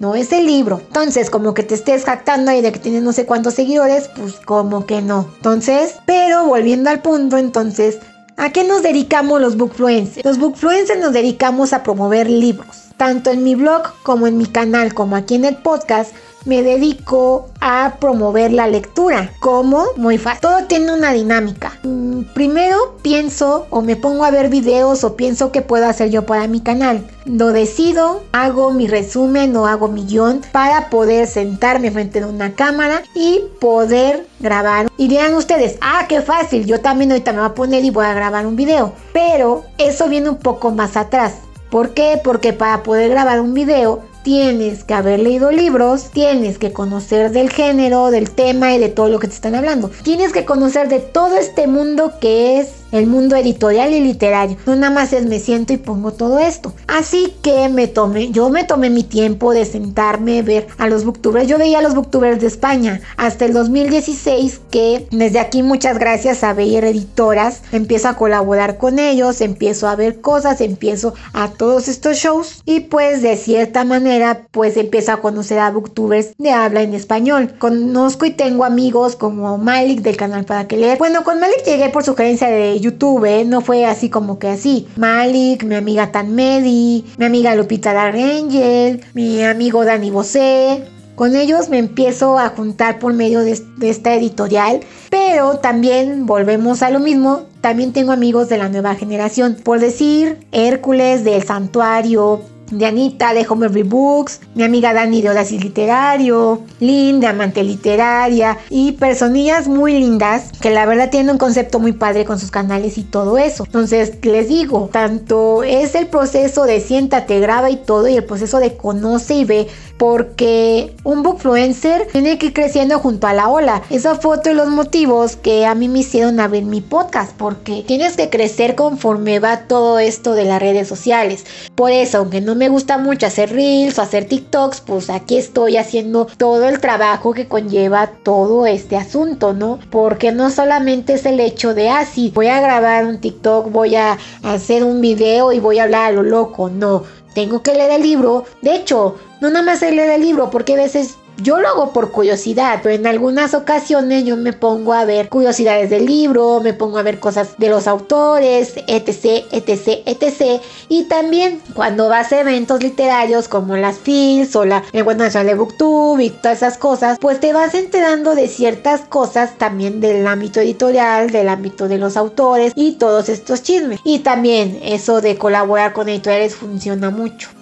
no 0.00 0.14
es 0.14 0.32
el 0.32 0.46
libro. 0.46 0.80
Entonces, 0.86 1.30
como 1.30 1.54
que 1.54 1.62
te 1.62 1.74
estés 1.74 2.04
jactando 2.04 2.50
ahí 2.50 2.60
de 2.60 2.72
que 2.72 2.78
tienes 2.78 3.02
no 3.02 3.12
sé 3.12 3.26
cuántos 3.26 3.54
seguidores, 3.54 4.08
pues 4.16 4.34
como 4.34 4.86
que 4.86 5.00
no. 5.02 5.28
Entonces, 5.36 5.94
pero 6.04 6.46
volviendo 6.46 6.90
al 6.90 7.00
punto, 7.00 7.38
entonces, 7.38 7.98
¿a 8.36 8.50
qué 8.50 8.64
nos 8.64 8.82
dedicamos 8.82 9.40
los 9.40 9.56
bookfluencers? 9.56 10.24
Los 10.24 10.38
bookfluencers 10.38 11.00
nos 11.00 11.12
dedicamos 11.12 11.72
a 11.72 11.82
promover 11.82 12.28
libros. 12.28 12.84
Tanto 12.96 13.30
en 13.30 13.44
mi 13.44 13.54
blog 13.54 13.82
como 14.02 14.26
en 14.26 14.38
mi 14.38 14.46
canal, 14.46 14.94
como 14.94 15.16
aquí 15.16 15.34
en 15.34 15.44
el 15.44 15.56
podcast, 15.56 16.12
me 16.46 16.62
dedico 16.62 17.50
a 17.60 17.96
promover 18.00 18.52
la 18.52 18.68
lectura. 18.68 19.32
¿Cómo? 19.40 19.84
Muy 19.96 20.16
fácil. 20.16 20.40
Todo 20.40 20.64
tiene 20.64 20.94
una 20.94 21.12
dinámica. 21.12 21.78
Mm, 21.82 22.22
primero 22.34 22.96
pienso 23.02 23.66
o 23.70 23.82
me 23.82 23.96
pongo 23.96 24.24
a 24.24 24.30
ver 24.30 24.48
videos 24.48 25.04
o 25.04 25.16
pienso 25.16 25.52
que 25.52 25.62
puedo 25.62 25.86
hacer 25.86 26.10
yo 26.10 26.24
para 26.24 26.46
mi 26.46 26.60
canal. 26.60 27.06
Lo 27.24 27.48
decido, 27.48 28.22
hago 28.32 28.72
mi 28.72 28.86
resumen 28.86 29.56
o 29.56 29.66
hago 29.66 29.88
mi 29.88 30.06
guion 30.06 30.40
para 30.52 30.88
poder 30.88 31.26
sentarme 31.26 31.90
frente 31.90 32.20
a 32.20 32.26
una 32.28 32.54
cámara 32.54 33.02
y 33.14 33.42
poder 33.60 34.26
grabar. 34.38 34.88
Y 34.96 35.08
dirán 35.08 35.34
ustedes, 35.34 35.76
ah, 35.80 36.06
qué 36.08 36.20
fácil, 36.20 36.66
yo 36.66 36.80
también 36.80 37.10
ahorita 37.10 37.32
me 37.32 37.40
voy 37.40 37.48
a 37.48 37.54
poner 37.54 37.84
y 37.84 37.90
voy 37.90 38.06
a 38.06 38.14
grabar 38.14 38.46
un 38.46 38.54
video. 38.54 38.92
Pero 39.12 39.64
eso 39.78 40.08
viene 40.08 40.30
un 40.30 40.36
poco 40.36 40.70
más 40.70 40.96
atrás. 40.96 41.34
¿Por 41.70 41.94
qué? 41.94 42.20
Porque 42.22 42.52
para 42.52 42.84
poder 42.84 43.10
grabar 43.10 43.40
un 43.40 43.52
video 43.52 44.02
tienes 44.26 44.82
que 44.82 44.92
haber 44.92 45.20
leído 45.20 45.52
libros, 45.52 46.10
tienes 46.10 46.58
que 46.58 46.72
conocer 46.72 47.30
del 47.30 47.48
género, 47.48 48.10
del 48.10 48.32
tema 48.32 48.74
y 48.74 48.78
de 48.80 48.88
todo 48.88 49.08
lo 49.08 49.20
que 49.20 49.28
te 49.28 49.34
están 49.34 49.54
hablando. 49.54 49.88
Tienes 50.02 50.32
que 50.32 50.44
conocer 50.44 50.88
de 50.88 50.98
todo 50.98 51.36
este 51.36 51.68
mundo 51.68 52.14
que 52.20 52.58
es 52.58 52.70
el 52.92 53.06
mundo 53.06 53.36
editorial 53.36 53.92
y 53.92 54.00
literario. 54.00 54.56
No 54.66 54.76
nada 54.76 54.92
más 54.92 55.12
es 55.12 55.26
me 55.26 55.38
siento 55.38 55.72
y 55.72 55.76
pongo 55.76 56.12
todo 56.12 56.38
esto. 56.38 56.72
Así 56.86 57.34
que 57.42 57.68
me 57.68 57.86
tomé, 57.86 58.30
yo 58.30 58.48
me 58.48 58.64
tomé 58.64 58.90
mi 58.90 59.02
tiempo 59.02 59.52
de 59.52 59.64
sentarme, 59.64 60.42
ver 60.42 60.66
a 60.78 60.88
los 60.88 61.04
booktubers. 61.04 61.48
Yo 61.48 61.58
veía 61.58 61.78
a 61.78 61.82
los 61.82 61.94
booktubers 61.94 62.40
de 62.40 62.46
España 62.46 63.00
hasta 63.16 63.44
el 63.44 63.52
2016 63.52 64.60
que 64.70 65.06
desde 65.10 65.40
aquí 65.40 65.62
muchas 65.62 65.98
gracias 65.98 66.44
a 66.44 66.52
Beyer 66.52 66.84
Editoras 66.84 67.62
empiezo 67.72 68.08
a 68.08 68.16
colaborar 68.16 68.78
con 68.78 68.98
ellos, 68.98 69.40
empiezo 69.40 69.88
a 69.88 69.96
ver 69.96 70.20
cosas, 70.20 70.60
empiezo 70.60 71.14
a 71.32 71.50
todos 71.50 71.88
estos 71.88 72.16
shows 72.16 72.62
y 72.64 72.80
pues 72.80 73.22
de 73.22 73.36
cierta 73.36 73.84
manera 73.84 74.46
pues 74.50 74.76
empiezo 74.76 75.12
a 75.12 75.20
conocer 75.20 75.58
a 75.58 75.70
booktubers 75.70 76.36
de 76.38 76.50
habla 76.50 76.82
en 76.82 76.94
español. 76.94 77.54
Conozco 77.58 78.26
y 78.26 78.30
tengo 78.30 78.64
amigos 78.64 79.16
como 79.16 79.58
Malik 79.58 80.00
del 80.00 80.16
canal 80.16 80.44
para 80.44 80.66
que 80.68 80.76
leer. 80.76 80.98
Bueno, 80.98 81.24
con 81.24 81.40
Malik 81.40 81.64
llegué 81.64 81.88
por 81.88 82.04
sugerencia 82.04 82.48
de 82.48 82.75
YouTube, 82.80 83.24
¿eh? 83.24 83.44
no 83.44 83.60
fue 83.60 83.86
así 83.86 84.10
como 84.10 84.38
que 84.38 84.48
así. 84.48 84.86
Malik, 84.96 85.64
mi 85.64 85.74
amiga 85.74 86.12
Tan 86.12 86.34
Medi, 86.34 87.04
mi 87.16 87.24
amiga 87.24 87.54
Lupita 87.54 87.92
Darangel, 87.92 89.04
mi 89.14 89.42
amigo 89.42 89.84
Dani 89.84 90.10
Bosé. 90.10 90.84
Con 91.14 91.34
ellos 91.34 91.70
me 91.70 91.78
empiezo 91.78 92.38
a 92.38 92.50
juntar 92.50 92.98
por 92.98 93.14
medio 93.14 93.40
de, 93.40 93.58
de 93.78 93.88
esta 93.88 94.14
editorial, 94.14 94.80
pero 95.08 95.58
también 95.58 96.26
volvemos 96.26 96.82
a 96.82 96.90
lo 96.90 97.00
mismo, 97.00 97.44
también 97.62 97.94
tengo 97.94 98.12
amigos 98.12 98.50
de 98.50 98.58
la 98.58 98.68
nueva 98.68 98.94
generación. 98.94 99.56
Por 99.62 99.80
decir, 99.80 100.38
Hércules 100.52 101.24
del 101.24 101.42
Santuario, 101.42 102.42
de 102.70 102.86
Anita 102.86 103.34
de 103.34 103.46
Home 103.48 103.68
Books, 103.82 104.40
mi 104.54 104.62
amiga 104.62 104.92
Dani 104.92 105.22
de 105.22 105.30
Oasis 105.30 105.62
Literario, 105.62 106.62
Lynn 106.80 107.20
de 107.20 107.26
Amante 107.26 107.62
Literaria 107.62 108.58
y 108.70 108.92
personillas 108.92 109.68
muy 109.68 109.92
lindas 109.92 110.50
que 110.60 110.70
la 110.70 110.86
verdad 110.86 111.10
tienen 111.10 111.30
un 111.30 111.38
concepto 111.38 111.78
muy 111.78 111.92
padre 111.92 112.24
con 112.24 112.38
sus 112.38 112.50
canales 112.50 112.98
y 112.98 113.04
todo 113.04 113.38
eso. 113.38 113.64
Entonces 113.64 114.18
les 114.22 114.48
digo, 114.48 114.88
tanto 114.92 115.62
es 115.62 115.94
el 115.94 116.08
proceso 116.08 116.64
de 116.64 116.80
siéntate, 116.80 117.40
graba 117.40 117.70
y 117.70 117.76
todo 117.76 118.08
y 118.08 118.16
el 118.16 118.24
proceso 118.24 118.58
de 118.58 118.76
conoce 118.76 119.34
y 119.34 119.44
ve 119.44 119.68
porque 119.98 120.94
un 121.04 121.22
bookfluencer 121.22 122.08
tiene 122.12 122.38
que 122.38 122.46
ir 122.46 122.52
creciendo 122.52 122.98
junto 122.98 123.26
a 123.26 123.32
la 123.32 123.48
ola. 123.48 123.82
Esa 123.90 124.16
foto 124.16 124.50
y 124.50 124.54
los 124.54 124.68
motivos 124.68 125.36
que 125.36 125.64
a 125.66 125.74
mí 125.74 125.88
me 125.88 126.00
hicieron 126.00 126.40
abrir 126.40 126.64
mi 126.64 126.80
podcast 126.80 127.32
porque 127.36 127.84
tienes 127.86 128.16
que 128.16 128.28
crecer 128.28 128.74
conforme 128.74 129.38
va 129.38 129.66
todo 129.66 129.98
esto 129.98 130.34
de 130.34 130.44
las 130.44 130.60
redes 130.60 130.88
sociales. 130.88 131.44
Por 131.74 131.92
eso, 131.92 132.18
aunque 132.18 132.40
no 132.40 132.55
me 132.56 132.68
gusta 132.68 132.98
mucho 132.98 133.26
hacer 133.26 133.52
reels 133.52 133.98
o 133.98 134.02
hacer 134.02 134.26
TikToks, 134.26 134.80
pues 134.80 135.10
aquí 135.10 135.36
estoy 135.36 135.76
haciendo 135.76 136.26
todo 136.36 136.68
el 136.68 136.80
trabajo 136.80 137.32
que 137.32 137.48
conlleva 137.48 138.08
todo 138.08 138.66
este 138.66 138.96
asunto, 138.96 139.52
¿no? 139.52 139.78
Porque 139.90 140.32
no 140.32 140.50
solamente 140.50 141.14
es 141.14 141.26
el 141.26 141.40
hecho 141.40 141.74
de, 141.74 141.88
ah, 141.88 142.04
voy 142.32 142.48
a 142.48 142.60
grabar 142.60 143.06
un 143.06 143.18
TikTok, 143.18 143.70
voy 143.70 143.94
a 143.96 144.18
hacer 144.42 144.84
un 144.84 145.00
video 145.00 145.52
y 145.52 145.60
voy 145.60 145.78
a 145.78 145.84
hablar 145.84 146.06
a 146.06 146.12
lo 146.12 146.22
loco, 146.22 146.68
no. 146.68 147.04
Tengo 147.34 147.62
que 147.62 147.74
leer 147.74 147.90
el 147.90 148.02
libro. 148.02 148.44
De 148.62 148.74
hecho, 148.74 149.16
no 149.40 149.50
nada 149.50 149.64
más 149.64 149.82
leer 149.82 150.10
el 150.10 150.22
libro, 150.22 150.50
porque 150.50 150.74
a 150.74 150.76
veces 150.76 151.16
yo 151.38 151.60
lo 151.60 151.68
hago 151.68 151.92
por 151.92 152.12
curiosidad, 152.12 152.80
pero 152.82 152.94
en 152.94 153.06
algunas 153.06 153.54
ocasiones 153.54 154.24
yo 154.24 154.36
me 154.36 154.52
pongo 154.52 154.92
a 154.92 155.04
ver 155.04 155.28
curiosidades 155.28 155.90
del 155.90 156.06
libro, 156.06 156.60
me 156.60 156.72
pongo 156.72 156.98
a 156.98 157.02
ver 157.02 157.20
cosas 157.20 157.56
de 157.58 157.68
los 157.68 157.86
autores, 157.86 158.74
etc, 158.86 159.44
etc, 159.52 160.02
etc. 160.06 160.62
Y 160.88 161.04
también 161.04 161.60
cuando 161.74 162.08
vas 162.08 162.32
a 162.32 162.40
eventos 162.40 162.82
literarios 162.82 163.48
como 163.48 163.76
las 163.76 163.98
FILS 163.98 164.56
o 164.56 164.64
la 164.64 164.82
Encuentro 164.92 165.26
Nacional 165.26 165.46
de 165.48 165.54
Booktube 165.54 166.24
y 166.24 166.30
todas 166.30 166.58
esas 166.58 166.78
cosas, 166.78 167.18
pues 167.20 167.40
te 167.40 167.52
vas 167.52 167.74
enterando 167.74 168.34
de 168.34 168.48
ciertas 168.48 169.02
cosas 169.02 169.58
también 169.58 170.00
del 170.00 170.26
ámbito 170.26 170.60
editorial, 170.60 171.30
del 171.30 171.48
ámbito 171.48 171.88
de 171.88 171.98
los 171.98 172.16
autores 172.16 172.72
y 172.74 172.92
todos 172.92 173.28
estos 173.28 173.62
chismes. 173.62 174.00
Y 174.04 174.20
también 174.20 174.78
eso 174.82 175.20
de 175.20 175.36
colaborar 175.36 175.92
con 175.92 176.08
editoriales 176.08 176.54
funciona 176.54 177.10
mucho. 177.10 177.55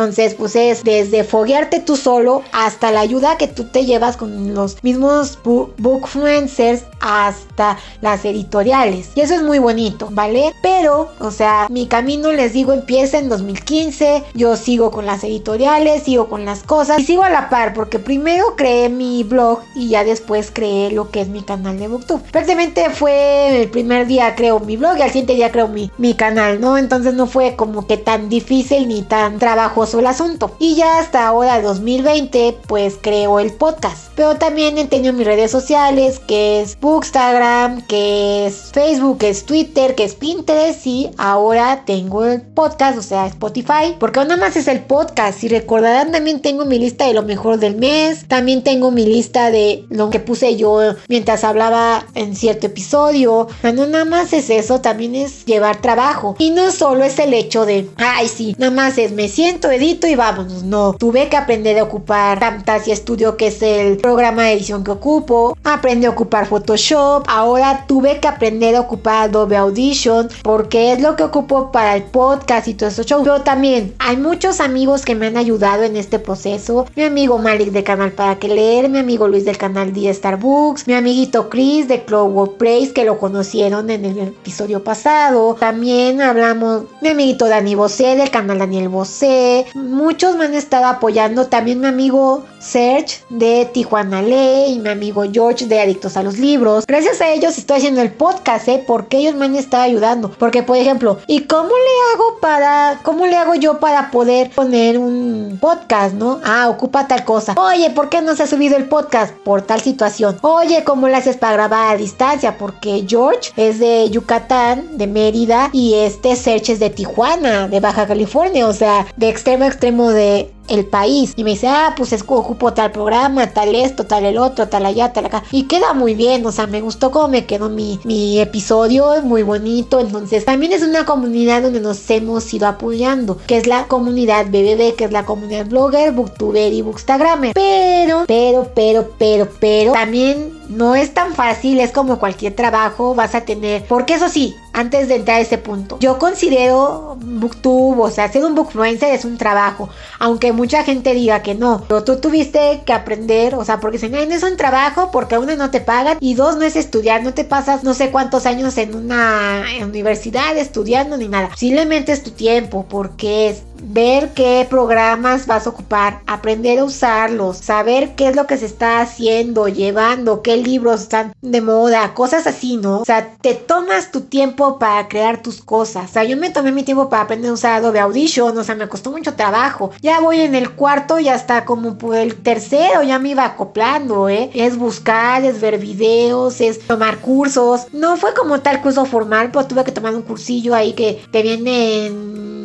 Entonces, 0.00 0.34
pues 0.34 0.56
es 0.56 0.82
desde 0.82 1.24
foguearte 1.24 1.78
tú 1.78 1.94
solo 1.94 2.42
hasta 2.52 2.90
la 2.90 3.00
ayuda 3.00 3.36
que 3.36 3.48
tú 3.48 3.64
te 3.64 3.84
llevas 3.84 4.16
con 4.16 4.54
los 4.54 4.82
mismos 4.82 5.38
bookfluencers 5.44 6.84
hasta 7.00 7.76
las 8.00 8.24
editoriales. 8.24 9.10
Y 9.14 9.20
eso 9.20 9.34
es 9.34 9.42
muy 9.42 9.58
bonito, 9.58 10.08
¿vale? 10.10 10.54
Pero, 10.62 11.10
o 11.20 11.30
sea, 11.30 11.66
mi 11.68 11.86
camino, 11.86 12.32
les 12.32 12.54
digo, 12.54 12.72
empieza 12.72 13.18
en 13.18 13.28
2015. 13.28 14.24
Yo 14.32 14.56
sigo 14.56 14.90
con 14.90 15.04
las 15.04 15.22
editoriales, 15.22 16.04
sigo 16.04 16.30
con 16.30 16.46
las 16.46 16.62
cosas 16.62 16.98
y 16.98 17.04
sigo 17.04 17.22
a 17.22 17.28
la 17.28 17.50
par 17.50 17.74
porque 17.74 17.98
primero 17.98 18.56
creé 18.56 18.88
mi 18.88 19.22
blog 19.22 19.60
y 19.74 19.90
ya 19.90 20.02
después 20.02 20.50
creé 20.50 20.92
lo 20.92 21.10
que 21.10 21.20
es 21.20 21.28
mi 21.28 21.42
canal 21.42 21.78
de 21.78 21.88
Booktube. 21.88 22.22
Prácticamente 22.32 22.88
fue 22.88 23.64
el 23.64 23.68
primer 23.68 24.06
día 24.06 24.34
creo 24.34 24.60
mi 24.60 24.78
blog 24.78 24.96
y 24.96 25.02
al 25.02 25.10
siguiente 25.10 25.34
día 25.34 25.52
creo 25.52 25.68
mi, 25.68 25.90
mi 25.98 26.14
canal, 26.14 26.58
¿no? 26.58 26.78
Entonces 26.78 27.12
no 27.12 27.26
fue 27.26 27.54
como 27.54 27.86
que 27.86 27.98
tan 27.98 28.30
difícil 28.30 28.88
ni 28.88 29.02
tan 29.02 29.38
trabajoso 29.38 29.89
el 29.98 30.06
asunto. 30.06 30.52
Y 30.58 30.76
ya 30.76 30.98
hasta 30.98 31.26
ahora 31.26 31.60
2020 31.60 32.58
pues 32.66 32.96
creo 33.00 33.40
el 33.40 33.52
podcast. 33.52 34.12
Pero 34.14 34.36
también 34.36 34.78
he 34.78 34.86
tenido 34.86 35.12
mis 35.12 35.26
redes 35.26 35.50
sociales 35.50 36.18
que 36.18 36.60
es 36.60 36.78
Bookstagram, 36.80 37.82
que 37.82 38.46
es 38.46 38.70
Facebook, 38.72 39.18
que 39.18 39.30
es 39.30 39.44
Twitter, 39.44 39.94
que 39.94 40.04
es 40.04 40.14
Pinterest 40.14 40.86
y 40.86 41.10
ahora 41.18 41.84
tengo 41.84 42.24
el 42.24 42.42
podcast, 42.42 42.98
o 42.98 43.02
sea 43.02 43.26
Spotify. 43.26 43.96
Porque 43.98 44.20
nada 44.20 44.36
más 44.36 44.56
es 44.56 44.68
el 44.68 44.80
podcast. 44.80 45.40
Si 45.40 45.48
recordarán 45.48 46.12
también 46.12 46.40
tengo 46.40 46.64
mi 46.64 46.78
lista 46.78 47.06
de 47.06 47.14
lo 47.14 47.22
mejor 47.22 47.58
del 47.58 47.76
mes. 47.76 48.26
También 48.28 48.62
tengo 48.62 48.90
mi 48.90 49.04
lista 49.04 49.50
de 49.50 49.84
lo 49.88 50.10
que 50.10 50.20
puse 50.20 50.56
yo 50.56 50.80
mientras 51.08 51.44
hablaba 51.44 52.06
en 52.14 52.36
cierto 52.36 52.66
episodio. 52.66 53.48
no 53.62 53.86
nada 53.86 54.04
más 54.04 54.32
es 54.32 54.50
eso, 54.50 54.80
también 54.80 55.14
es 55.14 55.44
llevar 55.44 55.80
trabajo. 55.80 56.36
Y 56.38 56.50
no 56.50 56.70
solo 56.70 57.04
es 57.04 57.18
el 57.18 57.34
hecho 57.34 57.66
de, 57.66 57.88
ay 57.96 58.28
sí, 58.28 58.54
nada 58.58 58.72
más 58.72 58.98
es 58.98 59.12
me 59.12 59.28
siento, 59.28 59.69
edito 59.70 60.06
y 60.06 60.14
vámonos. 60.14 60.62
No, 60.62 60.94
tuve 60.94 61.28
que 61.28 61.36
aprender 61.36 61.78
a 61.78 61.84
ocupar 61.84 62.38
Camtasia 62.38 62.94
Studio, 62.94 63.36
que 63.36 63.48
es 63.48 63.62
el 63.62 63.96
programa 63.98 64.44
de 64.44 64.52
edición 64.52 64.84
que 64.84 64.90
ocupo. 64.90 65.56
Aprendí 65.64 66.06
a 66.06 66.10
ocupar 66.10 66.46
Photoshop. 66.46 67.24
Ahora 67.28 67.84
tuve 67.86 68.20
que 68.20 68.28
aprender 68.28 68.76
a 68.76 68.80
ocupar 68.80 69.28
Adobe 69.28 69.56
Audition 69.56 70.28
porque 70.42 70.92
es 70.92 71.00
lo 71.00 71.16
que 71.16 71.22
ocupo 71.22 71.70
para 71.72 71.96
el 71.96 72.02
podcast 72.04 72.68
y 72.68 72.74
todo 72.74 72.88
eso 72.88 73.02
show. 73.02 73.22
Pero 73.22 73.42
también 73.42 73.94
hay 73.98 74.16
muchos 74.16 74.60
amigos 74.60 75.04
que 75.04 75.14
me 75.14 75.26
han 75.26 75.36
ayudado 75.36 75.82
en 75.82 75.96
este 75.96 76.18
proceso. 76.18 76.86
Mi 76.96 77.02
amigo 77.04 77.38
Malik 77.38 77.70
de 77.70 77.84
Canal 77.84 78.12
Para 78.12 78.38
Que 78.38 78.48
Leer, 78.48 78.88
mi 78.88 78.98
amigo 78.98 79.28
Luis 79.28 79.44
del 79.44 79.58
canal 79.58 79.92
The 79.92 80.12
Starbucks, 80.12 80.86
mi 80.86 80.94
amiguito 80.94 81.48
Chris 81.48 81.88
de 81.88 82.04
Clover 82.04 82.56
Praise 82.56 82.92
que 82.92 83.04
lo 83.04 83.18
conocieron 83.18 83.90
en 83.90 84.04
el 84.04 84.18
episodio 84.18 84.82
pasado. 84.82 85.56
También 85.58 86.20
hablamos 86.20 86.84
mi 87.00 87.08
amiguito 87.08 87.46
Dani 87.46 87.74
Bosé 87.74 88.16
del 88.16 88.30
canal 88.30 88.58
Daniel 88.58 88.88
Bosé. 88.88 89.59
Muchos 89.74 90.36
me 90.36 90.44
han 90.44 90.54
estado 90.54 90.86
apoyando. 90.86 91.46
También 91.46 91.80
mi 91.80 91.86
amigo 91.86 92.44
Serge 92.58 93.22
de 93.28 93.68
Tijuana 93.72 94.22
Ley 94.22 94.74
y 94.74 94.78
mi 94.78 94.90
amigo 94.90 95.24
George 95.30 95.66
de 95.66 95.80
Adictos 95.80 96.16
a 96.16 96.22
los 96.22 96.38
Libros. 96.38 96.86
Gracias 96.86 97.20
a 97.20 97.30
ellos 97.30 97.56
estoy 97.58 97.78
haciendo 97.78 98.02
el 98.02 98.12
podcast, 98.12 98.68
¿eh? 98.68 98.84
Porque 98.86 99.18
ellos 99.18 99.34
me 99.34 99.46
han 99.46 99.56
estado 99.56 99.84
ayudando. 99.84 100.30
Porque, 100.30 100.62
por 100.62 100.76
ejemplo, 100.76 101.18
¿y 101.26 101.44
cómo 101.44 101.68
le 101.68 102.14
hago 102.14 102.38
para, 102.40 103.00
cómo 103.02 103.26
le 103.26 103.36
hago 103.36 103.54
yo 103.54 103.80
para 103.80 104.10
poder 104.10 104.50
poner 104.50 104.98
un 104.98 105.58
podcast, 105.60 106.14
no? 106.14 106.40
Ah, 106.44 106.68
ocupa 106.68 107.06
tal 107.06 107.24
cosa. 107.24 107.54
Oye, 107.56 107.90
¿por 107.90 108.08
qué 108.08 108.20
no 108.20 108.34
se 108.34 108.44
ha 108.44 108.46
subido 108.46 108.76
el 108.76 108.84
podcast? 108.84 109.34
Por 109.44 109.62
tal 109.62 109.80
situación. 109.80 110.38
Oye, 110.42 110.84
¿cómo 110.84 111.08
le 111.08 111.16
haces 111.16 111.36
para 111.36 111.54
grabar 111.54 111.94
a 111.94 111.98
distancia? 111.98 112.58
Porque 112.58 113.04
George 113.08 113.52
es 113.56 113.78
de 113.78 114.08
Yucatán, 114.10 114.98
de 114.98 115.06
Mérida, 115.06 115.70
y 115.72 115.94
este 115.94 116.36
Serge 116.36 116.72
es 116.72 116.80
de 116.80 116.90
Tijuana, 116.90 117.68
de 117.68 117.80
Baja 117.80 118.06
California, 118.06 118.66
o 118.66 118.72
sea, 118.72 119.06
de 119.16 119.28
extremo 119.28 119.49
a 119.50 119.66
extremo 119.66 120.10
de 120.10 120.50
el 120.70 120.86
país. 120.86 121.32
Y 121.36 121.44
me 121.44 121.50
dice, 121.50 121.68
ah, 121.68 121.94
pues 121.96 122.12
es, 122.12 122.24
ocupo 122.26 122.72
tal 122.72 122.92
programa, 122.92 123.48
tal 123.48 123.74
esto, 123.74 124.06
tal 124.06 124.24
el 124.24 124.38
otro, 124.38 124.68
tal 124.68 124.86
allá, 124.86 125.12
tal 125.12 125.26
acá. 125.26 125.42
Y 125.50 125.64
queda 125.64 125.92
muy 125.94 126.14
bien, 126.14 126.44
o 126.46 126.52
sea, 126.52 126.66
me 126.66 126.80
gustó 126.80 127.10
cómo 127.10 127.28
me 127.28 127.46
quedó 127.46 127.68
mi, 127.68 127.98
mi 128.04 128.40
episodio, 128.40 129.20
muy 129.22 129.42
bonito. 129.42 130.00
Entonces, 130.00 130.44
también 130.44 130.72
es 130.72 130.82
una 130.82 131.04
comunidad 131.04 131.62
donde 131.62 131.80
nos 131.80 132.08
hemos 132.10 132.52
ido 132.54 132.66
apoyando, 132.66 133.36
que 133.46 133.56
es 133.56 133.66
la 133.66 133.86
comunidad 133.86 134.46
BBB, 134.46 134.94
que 134.96 135.04
es 135.04 135.12
la 135.12 135.24
comunidad 135.24 135.66
blogger, 135.66 136.12
booktuber 136.12 136.72
y 136.72 136.82
bookstagrammer. 136.82 137.52
Pero, 137.54 138.24
pero, 138.26 138.70
pero, 138.74 139.10
pero, 139.18 139.48
pero, 139.58 139.92
también 139.92 140.60
no 140.70 140.94
es 140.94 141.12
tan 141.12 141.34
fácil, 141.34 141.80
es 141.80 141.90
como 141.90 142.18
cualquier 142.18 142.54
trabajo, 142.54 143.14
vas 143.14 143.34
a 143.34 143.40
tener, 143.42 143.84
porque 143.86 144.14
eso 144.14 144.28
sí, 144.28 144.54
antes 144.72 145.08
de 145.08 145.16
entrar 145.16 145.38
a 145.38 145.40
ese 145.40 145.58
punto, 145.58 145.98
yo 146.00 146.18
considero 146.18 147.16
booktube, 147.20 148.00
o 148.00 148.10
sea, 148.10 148.30
ser 148.30 148.44
un 148.44 148.54
bookfluencer 148.54 149.12
es 149.12 149.24
un 149.24 149.36
trabajo, 149.36 149.88
aunque 150.20 150.52
mucha 150.60 150.84
gente 150.84 151.14
diga 151.14 151.42
que 151.42 151.54
no, 151.54 151.84
pero 151.88 152.04
tú 152.04 152.20
tuviste 152.20 152.82
que 152.84 152.92
aprender, 152.92 153.54
o 153.54 153.64
sea, 153.64 153.80
porque 153.80 153.98
se 153.98 154.10
no 154.10 154.18
es 154.18 154.42
un 154.42 154.58
trabajo, 154.58 155.10
porque 155.10 155.38
uno 155.38 155.56
no 155.56 155.70
te 155.70 155.80
pagan 155.80 156.18
y 156.20 156.34
dos 156.34 156.56
no 156.56 156.64
es 156.64 156.76
estudiar, 156.76 157.22
no 157.22 157.32
te 157.32 157.44
pasas 157.44 157.82
no 157.82 157.94
sé 157.94 158.10
cuántos 158.10 158.44
años 158.44 158.76
en 158.76 158.94
una 158.94 159.64
universidad 159.82 160.54
estudiando 160.58 161.16
ni 161.16 161.28
nada, 161.28 161.48
simplemente 161.56 162.12
es 162.12 162.22
tu 162.22 162.32
tiempo, 162.32 162.84
porque 162.90 163.48
es 163.48 163.62
ver 163.82 164.30
qué 164.34 164.66
programas 164.68 165.46
vas 165.46 165.66
a 165.66 165.70
ocupar, 165.70 166.20
aprender 166.26 166.78
a 166.78 166.84
usarlos, 166.84 167.58
saber 167.58 168.14
qué 168.14 168.28
es 168.28 168.36
lo 168.36 168.46
que 168.46 168.56
se 168.56 168.66
está 168.66 169.00
haciendo, 169.00 169.68
llevando, 169.68 170.42
qué 170.42 170.56
libros 170.56 171.02
están 171.02 171.34
de 171.42 171.60
moda, 171.60 172.14
cosas 172.14 172.46
así, 172.46 172.76
¿no? 172.76 173.00
O 173.00 173.04
sea, 173.04 173.34
te 173.40 173.54
tomas 173.54 174.10
tu 174.10 174.22
tiempo 174.22 174.78
para 174.78 175.08
crear 175.08 175.42
tus 175.42 175.62
cosas. 175.62 176.10
O 176.10 176.12
sea, 176.12 176.24
yo 176.24 176.36
me 176.36 176.50
tomé 176.50 176.72
mi 176.72 176.82
tiempo 176.82 177.08
para 177.08 177.22
aprender 177.22 177.50
a 177.50 177.54
usar 177.54 177.72
Adobe 177.74 178.00
Audition, 178.00 178.56
o 178.56 178.64
sea, 178.64 178.74
me 178.74 178.88
costó 178.88 179.10
mucho 179.10 179.34
trabajo. 179.34 179.90
Ya 180.00 180.20
voy 180.20 180.40
en 180.40 180.54
el 180.54 180.70
cuarto, 180.72 181.18
ya 181.18 181.34
está 181.34 181.64
como 181.64 181.96
el 182.14 182.36
tercero, 182.36 183.02
ya 183.02 183.18
me 183.18 183.30
iba 183.30 183.44
acoplando, 183.44 184.28
¿eh? 184.28 184.50
Es 184.54 184.76
buscar, 184.76 185.44
es 185.44 185.60
ver 185.60 185.78
videos, 185.78 186.60
es 186.60 186.86
tomar 186.86 187.18
cursos. 187.18 187.86
No 187.92 188.16
fue 188.16 188.34
como 188.34 188.60
tal 188.60 188.82
curso 188.82 189.04
formal, 189.04 189.50
pero 189.52 189.66
tuve 189.66 189.84
que 189.84 189.92
tomar 189.92 190.14
un 190.14 190.22
cursillo 190.22 190.74
ahí 190.74 190.92
que 190.92 191.22
te 191.30 191.42
viene 191.42 192.06
en 192.06 192.59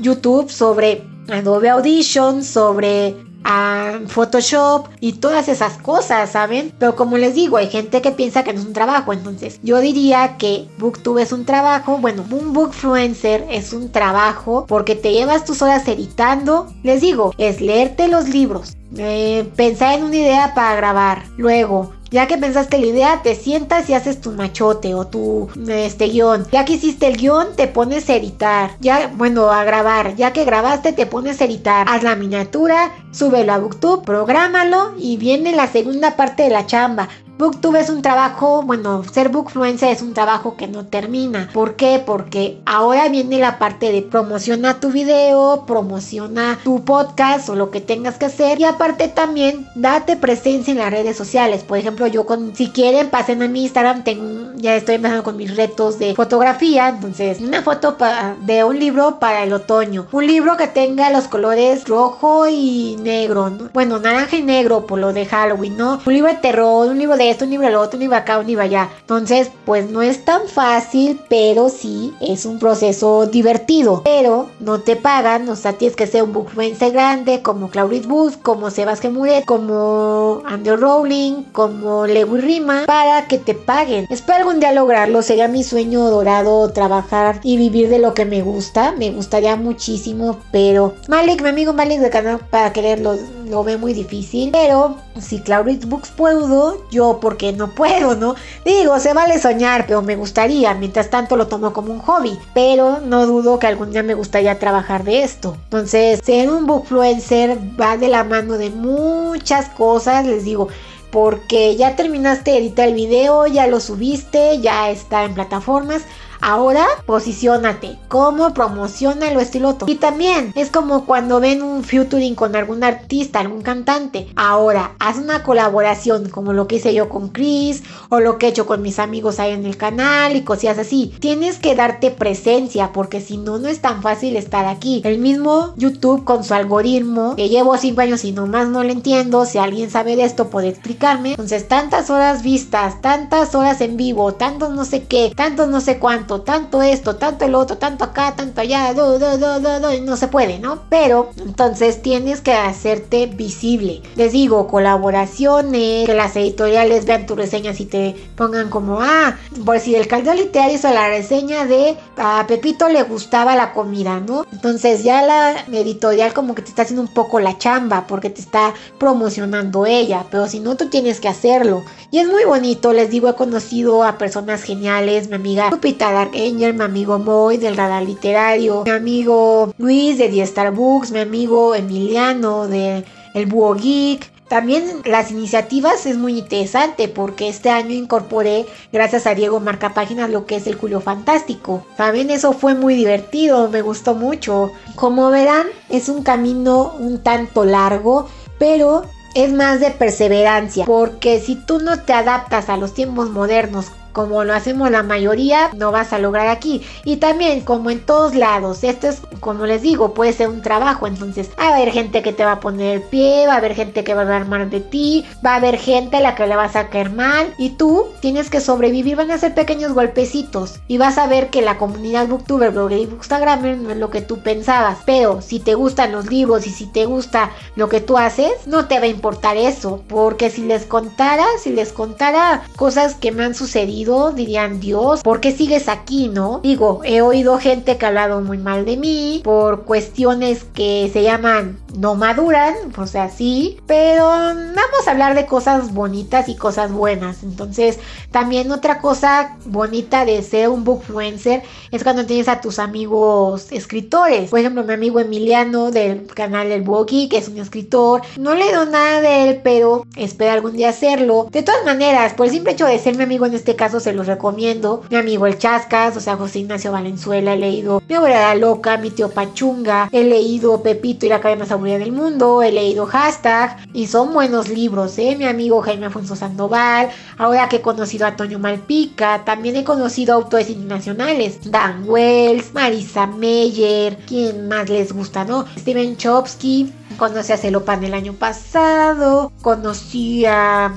YouTube 0.00 0.50
sobre 0.50 1.02
Adobe 1.28 1.70
Audition, 1.70 2.42
sobre 2.42 3.16
ah, 3.44 3.98
Photoshop 4.06 4.88
y 5.00 5.14
todas 5.14 5.48
esas 5.48 5.78
cosas, 5.78 6.30
¿saben? 6.30 6.72
Pero 6.78 6.96
como 6.96 7.16
les 7.18 7.34
digo, 7.34 7.56
hay 7.56 7.68
gente 7.68 8.02
que 8.02 8.10
piensa 8.10 8.44
que 8.44 8.52
no 8.52 8.60
es 8.60 8.66
un 8.66 8.72
trabajo, 8.72 9.12
entonces 9.12 9.60
yo 9.62 9.78
diría 9.80 10.36
que 10.38 10.68
Booktube 10.78 11.22
es 11.22 11.32
un 11.32 11.44
trabajo, 11.44 11.98
bueno, 11.98 12.24
un 12.30 12.52
Bookfluencer 12.52 13.46
es 13.50 13.72
un 13.72 13.92
trabajo 13.92 14.66
porque 14.66 14.94
te 14.94 15.12
llevas 15.12 15.44
tus 15.44 15.62
horas 15.62 15.86
editando, 15.88 16.72
les 16.82 17.00
digo, 17.00 17.34
es 17.38 17.60
leerte 17.60 18.08
los 18.08 18.28
libros, 18.28 18.76
eh, 18.96 19.48
pensar 19.56 19.98
en 19.98 20.04
una 20.04 20.16
idea 20.16 20.54
para 20.54 20.76
grabar, 20.76 21.24
luego 21.36 21.92
ya 22.10 22.26
que 22.26 22.38
pensaste 22.38 22.78
la 22.78 22.86
idea, 22.86 23.20
te 23.22 23.34
sientas 23.34 23.88
y 23.88 23.94
haces 23.94 24.20
tu 24.20 24.32
machote 24.32 24.94
o 24.94 25.06
tu 25.06 25.48
este 25.68 26.06
guion. 26.08 26.46
Ya 26.50 26.64
que 26.64 26.74
hiciste 26.74 27.06
el 27.06 27.16
guion, 27.16 27.54
te 27.56 27.68
pones 27.68 28.08
a 28.10 28.16
editar. 28.16 28.72
Ya, 28.80 29.12
bueno, 29.14 29.50
a 29.50 29.64
grabar. 29.64 30.16
Ya 30.16 30.32
que 30.32 30.44
grabaste, 30.44 30.92
te 30.92 31.06
pones 31.06 31.40
a 31.40 31.44
editar. 31.44 31.86
Haz 31.88 32.02
la 32.02 32.16
miniatura, 32.16 32.92
súbelo 33.12 33.52
a 33.52 33.58
Booktube, 33.58 34.04
prográmalo 34.04 34.94
y 34.98 35.16
viene 35.16 35.52
la 35.54 35.68
segunda 35.68 36.16
parte 36.16 36.44
de 36.44 36.50
la 36.50 36.66
chamba. 36.66 37.08
Booktube 37.40 37.80
es 37.80 37.88
un 37.88 38.02
trabajo, 38.02 38.60
bueno, 38.60 39.02
ser 39.02 39.30
bookfluencer 39.30 39.88
es 39.88 40.02
un 40.02 40.12
trabajo 40.12 40.58
que 40.58 40.68
no 40.68 40.84
termina. 40.84 41.48
¿Por 41.54 41.74
qué? 41.74 42.02
Porque 42.04 42.60
ahora 42.66 43.08
viene 43.08 43.38
la 43.38 43.58
parte 43.58 43.90
de 43.92 44.02
promociona 44.02 44.78
tu 44.78 44.90
video, 44.90 45.64
promociona 45.66 46.58
tu 46.62 46.84
podcast 46.84 47.48
o 47.48 47.54
lo 47.54 47.70
que 47.70 47.80
tengas 47.80 48.18
que 48.18 48.26
hacer 48.26 48.60
y 48.60 48.64
aparte 48.64 49.08
también 49.08 49.66
date 49.74 50.18
presencia 50.18 50.72
en 50.72 50.80
las 50.80 50.90
redes 50.90 51.16
sociales. 51.16 51.64
Por 51.64 51.78
ejemplo, 51.78 52.06
yo 52.06 52.26
con, 52.26 52.54
si 52.54 52.68
quieren 52.68 53.08
pasen 53.08 53.42
a 53.42 53.48
mi 53.48 53.62
Instagram, 53.62 54.04
tengo, 54.04 54.52
ya 54.56 54.76
estoy 54.76 54.96
empezando 54.96 55.24
con 55.24 55.38
mis 55.38 55.56
retos 55.56 55.98
de 55.98 56.14
fotografía, 56.14 56.90
entonces 56.90 57.40
una 57.40 57.62
foto 57.62 57.96
de 58.42 58.64
un 58.64 58.78
libro 58.78 59.18
para 59.18 59.44
el 59.44 59.54
otoño, 59.54 60.06
un 60.12 60.26
libro 60.26 60.58
que 60.58 60.68
tenga 60.68 61.08
los 61.08 61.26
colores 61.26 61.88
rojo 61.88 62.46
y 62.48 62.98
negro, 63.00 63.50
bueno, 63.72 63.98
naranja 63.98 64.36
y 64.36 64.42
negro 64.42 64.84
por 64.84 64.98
lo 64.98 65.14
de 65.14 65.24
Halloween, 65.24 65.78
¿no? 65.78 66.00
Un 66.04 66.12
libro 66.12 66.28
de 66.28 66.36
terror, 66.36 66.86
un 66.86 66.98
libro 66.98 67.16
de 67.16 67.29
esto, 67.30 67.44
un 67.44 67.50
libro 67.50 67.68
lo 67.70 67.80
otro, 67.80 67.96
un 67.96 68.00
libro 68.00 68.16
acá, 68.16 68.38
un 68.38 68.46
libro 68.46 68.64
allá. 68.64 68.88
Entonces, 69.00 69.50
pues 69.64 69.90
no 69.90 70.02
es 70.02 70.24
tan 70.24 70.48
fácil, 70.48 71.20
pero 71.28 71.68
sí 71.68 72.12
es 72.20 72.44
un 72.46 72.58
proceso 72.58 73.26
divertido. 73.26 74.02
Pero 74.04 74.48
no 74.60 74.80
te 74.80 74.96
pagan, 74.96 75.48
o 75.48 75.56
sea, 75.56 75.74
tienes 75.74 75.96
que 75.96 76.06
ser 76.06 76.22
un 76.22 76.32
bookfluencer 76.32 76.92
grande 76.92 77.42
como 77.42 77.70
Claudia 77.70 78.02
Booth, 78.06 78.40
como 78.42 78.70
Sebastián 78.70 79.14
Muret, 79.14 79.44
como 79.44 80.42
Andrew 80.46 80.76
Rowling, 80.76 81.44
como 81.52 82.06
Lewis 82.06 82.44
Rima, 82.44 82.84
para 82.86 83.26
que 83.26 83.38
te 83.38 83.54
paguen. 83.54 84.06
Espero 84.10 84.38
algún 84.38 84.60
día 84.60 84.72
lograrlo, 84.72 85.22
sería 85.22 85.48
mi 85.48 85.64
sueño 85.64 86.10
dorado 86.10 86.70
trabajar 86.72 87.40
y 87.42 87.56
vivir 87.56 87.88
de 87.88 87.98
lo 87.98 88.14
que 88.14 88.24
me 88.24 88.42
gusta. 88.42 88.92
Me 88.92 89.10
gustaría 89.10 89.56
muchísimo, 89.56 90.38
pero 90.50 90.94
Malik, 91.08 91.42
mi 91.42 91.48
amigo 91.48 91.72
Malik 91.72 92.00
de 92.00 92.10
canal 92.10 92.38
para 92.50 92.72
quererlo 92.72 93.16
lo 93.50 93.64
ve 93.64 93.76
muy 93.76 93.92
difícil. 93.92 94.50
Pero 94.52 94.96
si 95.20 95.40
Claudia 95.40 95.78
Books 95.86 96.10
puedo, 96.10 96.88
yo 96.90 97.18
porque 97.20 97.52
no 97.52 97.74
puedo, 97.74 98.14
¿no? 98.14 98.34
Digo, 98.64 98.98
se 98.98 99.12
vale 99.12 99.38
soñar, 99.38 99.86
pero 99.86 100.02
me 100.02 100.16
gustaría. 100.16 100.72
Mientras 100.74 101.10
tanto 101.10 101.36
lo 101.36 101.48
tomo 101.48 101.72
como 101.72 101.92
un 101.92 102.00
hobby. 102.00 102.38
Pero 102.54 103.00
no 103.00 103.26
dudo 103.26 103.58
que 103.58 103.66
algún 103.66 103.90
día 103.90 104.02
me 104.02 104.14
gustaría 104.14 104.58
trabajar 104.58 105.04
de 105.04 105.22
esto. 105.22 105.56
Entonces, 105.64 106.20
ser 106.24 106.50
un 106.50 106.66
bookfluencer 106.66 107.58
va 107.80 107.96
de 107.96 108.08
la 108.08 108.24
mano 108.24 108.56
de 108.56 108.70
muchas 108.70 109.68
cosas. 109.70 110.24
Les 110.24 110.44
digo, 110.44 110.68
porque 111.10 111.76
ya 111.76 111.96
terminaste 111.96 112.52
de 112.52 112.58
editar 112.58 112.88
el 112.88 112.94
video, 112.94 113.46
ya 113.46 113.66
lo 113.66 113.80
subiste, 113.80 114.60
ya 114.60 114.90
está 114.90 115.24
en 115.24 115.34
plataformas. 115.34 116.02
Ahora 116.40 116.86
posicionate, 117.06 117.98
cómo 118.08 118.54
promociona 118.54 119.30
lo 119.30 119.40
estilo 119.40 119.76
Y 119.86 119.96
también 119.96 120.52
es 120.54 120.70
como 120.70 121.04
cuando 121.04 121.40
ven 121.40 121.62
un 121.62 121.84
featuring 121.84 122.34
con 122.34 122.56
algún 122.56 122.82
artista, 122.82 123.40
algún 123.40 123.62
cantante. 123.62 124.28
Ahora 124.36 124.92
haz 124.98 125.18
una 125.18 125.42
colaboración 125.42 126.28
como 126.28 126.52
lo 126.52 126.66
que 126.66 126.76
hice 126.76 126.94
yo 126.94 127.08
con 127.08 127.28
Chris 127.28 127.82
o 128.08 128.20
lo 128.20 128.38
que 128.38 128.46
he 128.46 128.50
hecho 128.50 128.66
con 128.66 128.82
mis 128.82 128.98
amigos 128.98 129.38
ahí 129.38 129.52
en 129.52 129.66
el 129.66 129.76
canal 129.76 130.36
y 130.36 130.42
cosas 130.42 130.78
así. 130.78 131.12
Tienes 131.20 131.58
que 131.58 131.74
darte 131.74 132.10
presencia 132.10 132.92
porque 132.92 133.20
si 133.20 133.36
no, 133.36 133.58
no 133.58 133.68
es 133.68 133.80
tan 133.80 134.02
fácil 134.02 134.36
estar 134.36 134.66
aquí. 134.66 135.02
El 135.04 135.18
mismo 135.18 135.74
YouTube 135.76 136.24
con 136.24 136.44
su 136.44 136.54
algoritmo 136.54 137.36
que 137.36 137.48
llevo 137.48 137.76
5 137.76 138.00
años 138.00 138.24
y 138.24 138.32
nomás 138.32 138.68
no 138.68 138.82
lo 138.82 138.90
entiendo. 138.90 139.44
Si 139.44 139.58
alguien 139.58 139.90
sabe 139.90 140.16
de 140.16 140.24
esto 140.24 140.48
puede 140.48 140.68
explicarme. 140.68 141.30
Entonces 141.30 141.68
tantas 141.68 142.10
horas 142.10 142.42
vistas, 142.42 143.00
tantas 143.00 143.54
horas 143.54 143.80
en 143.80 143.96
vivo, 143.96 144.34
tantos 144.34 144.70
no 144.70 144.84
sé 144.84 145.04
qué, 145.04 145.32
tantos 145.36 145.68
no 145.68 145.80
sé 145.80 145.98
cuánto, 145.98 146.29
tanto 146.38 146.82
esto, 146.82 147.16
tanto 147.16 147.44
el 147.44 147.54
otro, 147.54 147.76
tanto 147.78 148.04
acá, 148.04 148.34
tanto 148.36 148.60
allá, 148.60 148.94
no 148.94 150.16
se 150.16 150.28
puede, 150.28 150.58
¿no? 150.58 150.82
Pero 150.88 151.30
entonces 151.44 152.02
tienes 152.02 152.40
que 152.40 152.52
hacerte 152.52 153.26
visible. 153.26 154.02
Les 154.14 154.32
digo, 154.32 154.68
colaboraciones, 154.68 156.06
que 156.06 156.14
las 156.14 156.36
editoriales 156.36 157.04
vean 157.06 157.26
tus 157.26 157.36
reseñas 157.36 157.80
y 157.80 157.86
te 157.86 158.14
pongan 158.36 158.70
como, 158.70 159.00
ah, 159.00 159.36
por 159.64 159.80
si 159.80 159.94
el 159.96 160.06
caldo 160.06 160.32
literario 160.32 160.76
hizo 160.76 160.90
la 160.90 161.08
reseña 161.08 161.66
de 161.66 161.96
a 162.16 162.44
Pepito 162.46 162.88
le 162.88 163.02
gustaba 163.02 163.56
la 163.56 163.72
comida, 163.72 164.20
¿no? 164.20 164.46
Entonces 164.52 165.02
ya 165.02 165.22
la 165.22 165.64
editorial 165.72 166.32
como 166.32 166.54
que 166.54 166.62
te 166.62 166.68
está 166.68 166.82
haciendo 166.82 167.02
un 167.02 167.12
poco 167.12 167.40
la 167.40 167.58
chamba 167.58 168.06
porque 168.06 168.30
te 168.30 168.40
está 168.40 168.74
promocionando 168.98 169.86
ella, 169.86 170.24
pero 170.30 170.46
si 170.46 170.60
no 170.60 170.76
tú 170.76 170.88
tienes 170.88 171.20
que 171.20 171.28
hacerlo. 171.28 171.82
Y 172.10 172.18
es 172.18 172.28
muy 172.28 172.44
bonito, 172.44 172.92
les 172.92 173.10
digo, 173.10 173.28
he 173.28 173.34
conocido 173.34 174.04
a 174.04 174.18
personas 174.18 174.62
geniales, 174.62 175.28
mi 175.28 175.36
amiga 175.36 175.70
Lupita 175.70 176.10
Dark 176.20 176.34
Angel, 176.34 176.74
mi 176.74 176.84
amigo 176.84 177.18
Moy 177.18 177.56
del 177.56 177.78
Radar 177.78 178.02
Literario, 178.02 178.82
mi 178.84 178.90
amigo 178.90 179.72
Luis 179.78 180.18
de 180.18 180.28
The 180.28 180.46
Starbucks, 180.46 181.12
mi 181.12 181.20
amigo 181.20 181.74
Emiliano 181.74 182.68
de 182.68 183.06
El 183.32 183.46
Búho 183.46 183.74
Geek, 183.74 184.30
también 184.46 185.00
las 185.06 185.30
iniciativas 185.30 186.04
es 186.04 186.18
muy 186.18 186.36
interesante 186.36 187.08
porque 187.08 187.48
este 187.48 187.70
año 187.70 187.94
incorporé, 187.94 188.66
gracias 188.92 189.26
a 189.26 189.34
Diego 189.34 189.60
Marca 189.60 189.94
Páginas, 189.94 190.28
lo 190.28 190.44
que 190.44 190.56
es 190.56 190.66
el 190.66 190.74
Julio 190.74 191.00
Fantástico. 191.00 191.86
También 191.96 192.28
eso 192.28 192.52
fue 192.52 192.74
muy 192.74 192.94
divertido, 192.94 193.70
me 193.70 193.80
gustó 193.80 194.14
mucho. 194.14 194.72
Como 194.96 195.30
verán, 195.30 195.68
es 195.88 196.10
un 196.10 196.22
camino 196.22 196.96
un 196.98 197.22
tanto 197.22 197.64
largo, 197.64 198.28
pero 198.58 199.04
es 199.34 199.52
más 199.54 199.80
de 199.80 199.90
perseverancia, 199.90 200.84
porque 200.84 201.40
si 201.40 201.54
tú 201.54 201.78
no 201.78 202.00
te 202.00 202.12
adaptas 202.12 202.68
a 202.68 202.76
los 202.76 202.92
tiempos 202.92 203.30
modernos 203.30 203.86
como 204.12 204.44
lo 204.44 204.54
hacemos 204.54 204.90
la 204.90 205.02
mayoría, 205.02 205.70
no 205.76 205.92
vas 205.92 206.12
a 206.12 206.18
lograr 206.18 206.48
aquí. 206.48 206.82
Y 207.04 207.16
también, 207.16 207.60
como 207.62 207.90
en 207.90 208.00
todos 208.00 208.34
lados, 208.34 208.84
esto 208.84 209.08
es, 209.08 209.22
como 209.40 209.66
les 209.66 209.82
digo, 209.82 210.14
puede 210.14 210.32
ser 210.32 210.48
un 210.48 210.62
trabajo. 210.62 211.06
Entonces, 211.06 211.50
va 211.58 211.68
a 211.68 211.74
haber 211.76 211.90
gente 211.90 212.22
que 212.22 212.32
te 212.32 212.44
va 212.44 212.52
a 212.52 212.60
poner 212.60 212.96
el 212.96 213.02
pie, 213.02 213.46
va 213.46 213.54
a 213.54 213.58
haber 213.58 213.74
gente 213.74 214.04
que 214.04 214.14
va 214.14 214.22
a 214.22 214.24
hablar 214.24 214.46
mal 214.46 214.70
de 214.70 214.80
ti, 214.80 215.24
va 215.44 215.52
a 215.52 215.56
haber 215.56 215.78
gente 215.78 216.16
a 216.16 216.20
la 216.20 216.34
que 216.34 216.46
le 216.46 216.56
vas 216.56 216.76
a 216.76 216.88
caer 216.88 217.10
mal. 217.10 217.54
Y 217.58 217.70
tú 217.70 218.06
tienes 218.20 218.50
que 218.50 218.60
sobrevivir, 218.60 219.16
van 219.16 219.30
a 219.30 219.38
ser 219.38 219.54
pequeños 219.54 219.92
golpecitos. 219.92 220.80
Y 220.88 220.98
vas 220.98 221.18
a 221.18 221.26
ver 221.26 221.50
que 221.50 221.62
la 221.62 221.78
comunidad 221.78 222.26
booktuber, 222.26 222.70
blogger 222.70 222.98
y 222.98 223.06
bookstagrammer 223.06 223.76
no 223.78 223.90
es 223.90 223.96
lo 223.96 224.10
que 224.10 224.22
tú 224.22 224.38
pensabas. 224.40 224.98
Pero 225.04 225.40
si 225.40 225.60
te 225.60 225.74
gustan 225.74 226.12
los 226.12 226.26
libros 226.26 226.66
y 226.66 226.70
si 226.70 226.86
te 226.86 227.06
gusta 227.06 227.50
lo 227.76 227.88
que 227.88 228.00
tú 228.00 228.18
haces, 228.18 228.52
no 228.66 228.86
te 228.86 228.98
va 228.98 229.04
a 229.04 229.08
importar 229.08 229.56
eso. 229.56 230.02
Porque 230.08 230.50
si 230.50 230.62
les 230.62 230.84
contara, 230.84 231.44
si 231.62 231.70
les 231.70 231.92
contara 231.92 232.62
cosas 232.76 233.14
que 233.14 233.32
me 233.32 233.44
han 233.44 233.54
sucedido, 233.54 233.99
dirían, 234.34 234.80
Dios, 234.80 235.22
¿por 235.22 235.40
qué 235.40 235.52
sigues 235.52 235.88
aquí, 235.88 236.28
no? 236.28 236.60
Digo, 236.62 237.00
he 237.04 237.22
oído 237.22 237.58
gente 237.58 237.96
que 237.96 238.04
ha 238.04 238.08
hablado 238.08 238.40
muy 238.40 238.58
mal 238.58 238.84
de 238.84 238.96
mí 238.96 239.40
por 239.44 239.84
cuestiones 239.84 240.64
que 240.64 241.10
se 241.12 241.22
llaman 241.22 241.78
no 241.96 242.14
maduran, 242.14 242.74
o 242.96 243.06
sea, 243.06 243.28
sí, 243.28 243.78
pero 243.86 244.26
vamos 244.26 245.06
a 245.06 245.10
hablar 245.10 245.34
de 245.34 245.46
cosas 245.46 245.92
bonitas 245.92 246.48
y 246.48 246.56
cosas 246.56 246.92
buenas. 246.92 247.42
Entonces, 247.42 247.98
también 248.30 248.70
otra 248.70 249.00
cosa 249.00 249.56
bonita 249.64 250.24
de 250.24 250.42
ser 250.42 250.68
un 250.68 250.84
bookfluencer 250.84 251.62
es 251.90 252.02
cuando 252.02 252.26
tienes 252.26 252.48
a 252.48 252.60
tus 252.60 252.78
amigos 252.78 253.66
escritores. 253.70 254.50
Por 254.50 254.60
ejemplo, 254.60 254.84
mi 254.84 254.94
amigo 254.94 255.20
Emiliano 255.20 255.90
del 255.90 256.26
canal 256.26 256.70
El 256.70 256.82
Bogi, 256.82 257.28
que 257.28 257.38
es 257.38 257.48
un 257.48 257.58
escritor. 257.58 258.22
No 258.38 258.54
le 258.54 258.72
doy 258.72 258.88
nada 258.90 259.20
de 259.20 259.48
él, 259.48 259.60
pero 259.62 260.06
espero 260.16 260.52
algún 260.52 260.72
día 260.74 260.90
hacerlo. 260.90 261.48
De 261.50 261.62
todas 261.62 261.84
maneras, 261.84 262.34
por 262.34 262.46
el 262.46 262.52
simple 262.52 262.72
hecho 262.72 262.86
de 262.86 262.98
ser 262.98 263.16
mi 263.16 263.24
amigo 263.24 263.46
en 263.46 263.54
este 263.54 263.76
caso, 263.76 263.89
se 263.98 264.12
los 264.12 264.26
recomiendo. 264.26 265.02
Mi 265.10 265.16
amigo 265.16 265.46
el 265.46 265.58
Chascas, 265.58 266.16
o 266.16 266.20
sea, 266.20 266.36
José 266.36 266.60
Ignacio 266.60 266.92
Valenzuela, 266.92 267.54
he 267.54 267.56
leído 267.56 268.02
Mi 268.08 268.14
abuela 268.14 268.54
loca, 268.54 268.96
mi 268.98 269.10
tío 269.10 269.30
Pachunga, 269.30 270.08
he 270.12 270.22
leído 270.22 270.82
Pepito 270.82 271.26
y 271.26 271.30
la 271.30 271.40
cadena 271.40 271.64
más 271.64 271.72
aburrida 271.72 271.98
del 271.98 272.12
mundo, 272.12 272.62
he 272.62 272.70
leído 272.70 273.06
Hashtag 273.06 273.78
y 273.92 274.06
son 274.06 274.32
buenos 274.32 274.68
libros, 274.68 275.18
¿eh? 275.18 275.34
Mi 275.36 275.46
amigo 275.46 275.80
Jaime 275.82 276.06
Afonso 276.06 276.36
Sandoval, 276.36 277.08
ahora 277.38 277.68
que 277.68 277.76
he 277.76 277.80
conocido 277.80 278.26
a 278.26 278.36
Toño 278.36 278.58
Malpica, 278.58 279.44
también 279.44 279.76
he 279.76 279.84
conocido 279.84 280.34
autores 280.34 280.68
internacionales, 280.70 281.58
Dan 281.64 282.04
Wells, 282.06 282.74
Marisa 282.74 283.26
Meyer, 283.26 284.18
¿quién 284.26 284.68
más 284.68 284.88
les 284.88 285.12
gusta, 285.12 285.44
no? 285.44 285.64
Steven 285.78 286.16
Chopsky, 286.16 286.92
conocí 287.16 287.52
a 287.52 287.56
Celopan 287.56 288.04
el 288.04 288.14
año 288.14 288.34
pasado, 288.34 289.52
conocí 289.62 290.44
a, 290.46 290.92